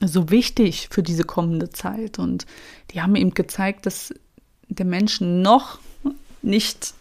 so 0.00 0.30
wichtig 0.30 0.88
für 0.90 1.02
diese 1.02 1.24
kommende 1.24 1.70
Zeit. 1.70 2.18
Und 2.18 2.46
die 2.90 3.02
haben 3.02 3.16
eben 3.16 3.34
gezeigt, 3.34 3.86
dass 3.86 4.14
der 4.68 4.86
Mensch 4.86 5.20
noch 5.20 5.78
nicht 6.42 6.94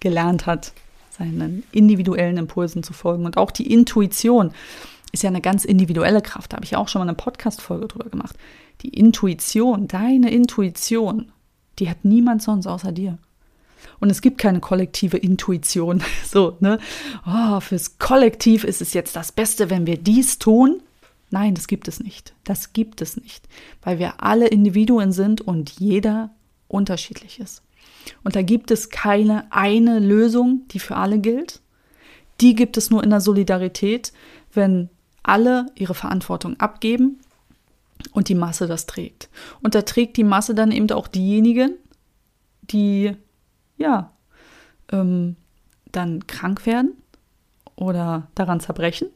gelernt 0.00 0.46
hat, 0.46 0.72
seinen 1.18 1.64
individuellen 1.72 2.36
Impulsen 2.36 2.82
zu 2.82 2.92
folgen 2.92 3.26
und 3.26 3.36
auch 3.36 3.50
die 3.50 3.72
Intuition 3.72 4.52
ist 5.12 5.22
ja 5.22 5.30
eine 5.30 5.40
ganz 5.40 5.64
individuelle 5.64 6.22
Kraft. 6.22 6.52
Da 6.52 6.56
habe 6.56 6.64
ich 6.64 6.76
auch 6.76 6.88
schon 6.88 7.00
mal 7.00 7.08
eine 7.08 7.16
Podcast-Folge 7.16 7.88
drüber 7.88 8.10
gemacht. 8.10 8.36
Die 8.82 8.90
Intuition, 8.90 9.88
deine 9.88 10.30
Intuition, 10.30 11.32
die 11.78 11.88
hat 11.88 12.04
niemand 12.04 12.42
sonst 12.42 12.66
außer 12.66 12.92
dir. 12.92 13.18
Und 14.00 14.10
es 14.10 14.20
gibt 14.20 14.38
keine 14.38 14.60
kollektive 14.60 15.16
Intuition. 15.16 16.02
So, 16.24 16.56
ne? 16.60 16.78
Oh, 17.26 17.60
fürs 17.60 17.98
Kollektiv 17.98 18.64
ist 18.64 18.82
es 18.82 18.92
jetzt 18.92 19.16
das 19.16 19.32
Beste, 19.32 19.70
wenn 19.70 19.86
wir 19.86 19.96
dies 19.96 20.38
tun. 20.38 20.82
Nein, 21.30 21.54
das 21.54 21.66
gibt 21.66 21.88
es 21.88 22.00
nicht. 22.00 22.34
Das 22.44 22.72
gibt 22.72 23.02
es 23.02 23.16
nicht, 23.16 23.48
weil 23.82 23.98
wir 23.98 24.22
alle 24.22 24.48
Individuen 24.48 25.12
sind 25.12 25.40
und 25.40 25.70
jeder 25.78 26.30
unterschiedlich 26.68 27.38
ist. 27.40 27.62
Und 28.24 28.36
da 28.36 28.42
gibt 28.42 28.70
es 28.70 28.90
keine 28.90 29.50
eine 29.52 29.98
Lösung, 29.98 30.62
die 30.68 30.78
für 30.78 30.96
alle 30.96 31.18
gilt. 31.18 31.60
Die 32.40 32.54
gibt 32.54 32.76
es 32.76 32.90
nur 32.90 33.02
in 33.04 33.10
der 33.10 33.20
Solidarität, 33.20 34.12
wenn 34.52 34.88
alle 35.22 35.66
ihre 35.74 35.94
Verantwortung 35.94 36.58
abgeben 36.58 37.20
und 38.12 38.28
die 38.28 38.34
Masse 38.34 38.66
das 38.66 38.86
trägt. 38.86 39.28
Und 39.62 39.74
da 39.74 39.82
trägt 39.82 40.16
die 40.16 40.24
Masse 40.24 40.54
dann 40.54 40.72
eben 40.72 40.90
auch 40.92 41.08
diejenigen, 41.08 41.74
die 42.62 43.12
ja 43.76 44.12
ähm, 44.90 45.36
dann 45.92 46.26
krank 46.26 46.64
werden 46.64 46.92
oder 47.76 48.28
daran 48.34 48.60
zerbrechen. 48.60 49.08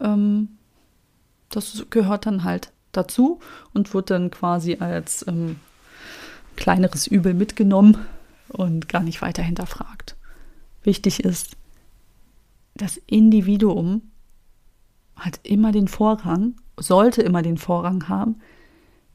Ähm, 0.00 0.48
das 1.56 1.86
gehört 1.90 2.26
dann 2.26 2.44
halt 2.44 2.72
dazu 2.92 3.40
und 3.72 3.92
wird 3.94 4.10
dann 4.10 4.30
quasi 4.30 4.76
als 4.80 5.26
ähm, 5.26 5.56
kleineres 6.56 7.06
Übel 7.06 7.34
mitgenommen 7.34 7.98
und 8.48 8.88
gar 8.88 9.02
nicht 9.02 9.22
weiter 9.22 9.42
hinterfragt. 9.42 10.16
Wichtig 10.82 11.20
ist, 11.20 11.56
das 12.74 12.96
Individuum 13.06 14.02
hat 15.16 15.40
immer 15.42 15.72
den 15.72 15.88
Vorrang, 15.88 16.54
sollte 16.76 17.22
immer 17.22 17.42
den 17.42 17.56
Vorrang 17.56 18.08
haben, 18.08 18.40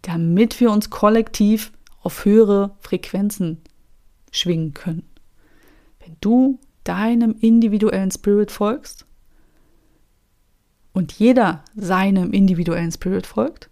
damit 0.02 0.60
wir 0.60 0.72
uns 0.72 0.90
kollektiv 0.90 1.72
auf 2.02 2.24
höhere 2.26 2.76
Frequenzen 2.80 3.62
schwingen 4.32 4.74
können. 4.74 5.04
Wenn 6.00 6.16
du 6.22 6.60
deinem 6.86 7.36
individuellen 7.40 8.12
Spirit 8.12 8.52
folgst 8.52 9.06
und 10.94 11.14
jeder 11.14 11.64
seinem 11.76 12.32
individuellen 12.32 12.92
Spirit 12.92 13.28
folgt, 13.28 13.70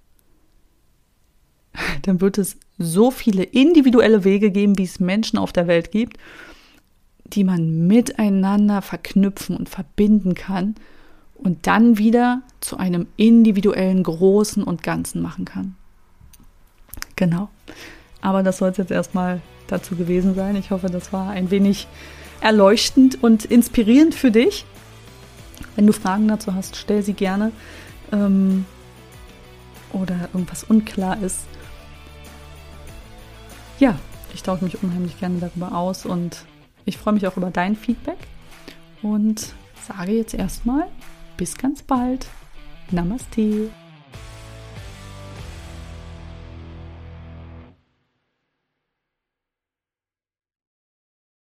dann 2.04 2.22
wird 2.22 2.38
es 2.38 2.58
so 2.78 3.12
viele 3.12 3.44
individuelle 3.44 4.24
Wege 4.24 4.52
geben, 4.52 4.78
wie 4.78 4.84
es 4.84 5.00
Menschen 5.00 5.38
auf 5.38 5.52
der 5.52 5.68
Welt 5.68 5.92
gibt, 5.92 6.18
die 7.26 7.44
man 7.44 7.88
miteinander 7.88 8.82
verknüpfen 8.82 9.56
und 9.58 9.70
verbinden 9.70 10.34
kann 10.34 10.76
und 11.36 11.68
dann 11.68 11.98
wieder 11.98 12.42
zu 12.62 12.78
einem 12.78 13.08
individuellen 13.18 14.04
Großen 14.04 14.64
und 14.64 14.84
Ganzen 14.84 15.22
machen 15.22 15.46
kann. 15.46 15.76
Genau. 17.16 17.50
Aber 18.22 18.44
das 18.44 18.58
soll 18.58 18.70
es 18.70 18.78
jetzt 18.78 18.92
erstmal 18.92 19.42
dazu 19.68 19.96
gewesen 19.96 20.34
sein. 20.36 20.56
Ich 20.56 20.72
hoffe, 20.72 20.90
das 20.90 21.14
war 21.14 21.30
ein 21.30 21.52
wenig 21.52 21.88
erleuchtend 22.42 23.22
und 23.22 23.46
inspirierend 23.46 24.16
für 24.16 24.32
dich. 24.32 24.66
Wenn 25.78 25.88
du 25.88 25.94
Fragen 25.94 26.28
dazu 26.28 26.54
hast, 26.54 26.76
stell 26.76 27.04
sie 27.04 27.14
gerne. 27.14 27.54
Ähm, 28.12 28.66
oder 29.94 30.30
irgendwas 30.34 30.64
unklar 30.64 31.22
ist. 31.22 31.42
Ja, 33.80 33.98
ich 34.34 34.44
tausche 34.44 34.66
mich 34.66 34.84
unheimlich 34.84 35.20
gerne 35.20 35.40
darüber 35.40 35.78
aus 35.78 36.06
und 36.06 36.46
ich 36.86 36.98
freue 36.98 37.14
mich 37.14 37.28
auch 37.28 37.38
über 37.38 37.52
dein 37.52 37.76
Feedback 37.76 38.18
und 39.02 39.54
sage 39.88 40.12
jetzt 40.14 40.34
erstmal 40.34 40.88
bis 41.38 41.56
ganz 41.58 41.84
bald. 41.84 42.28
Namaste. 42.92 43.70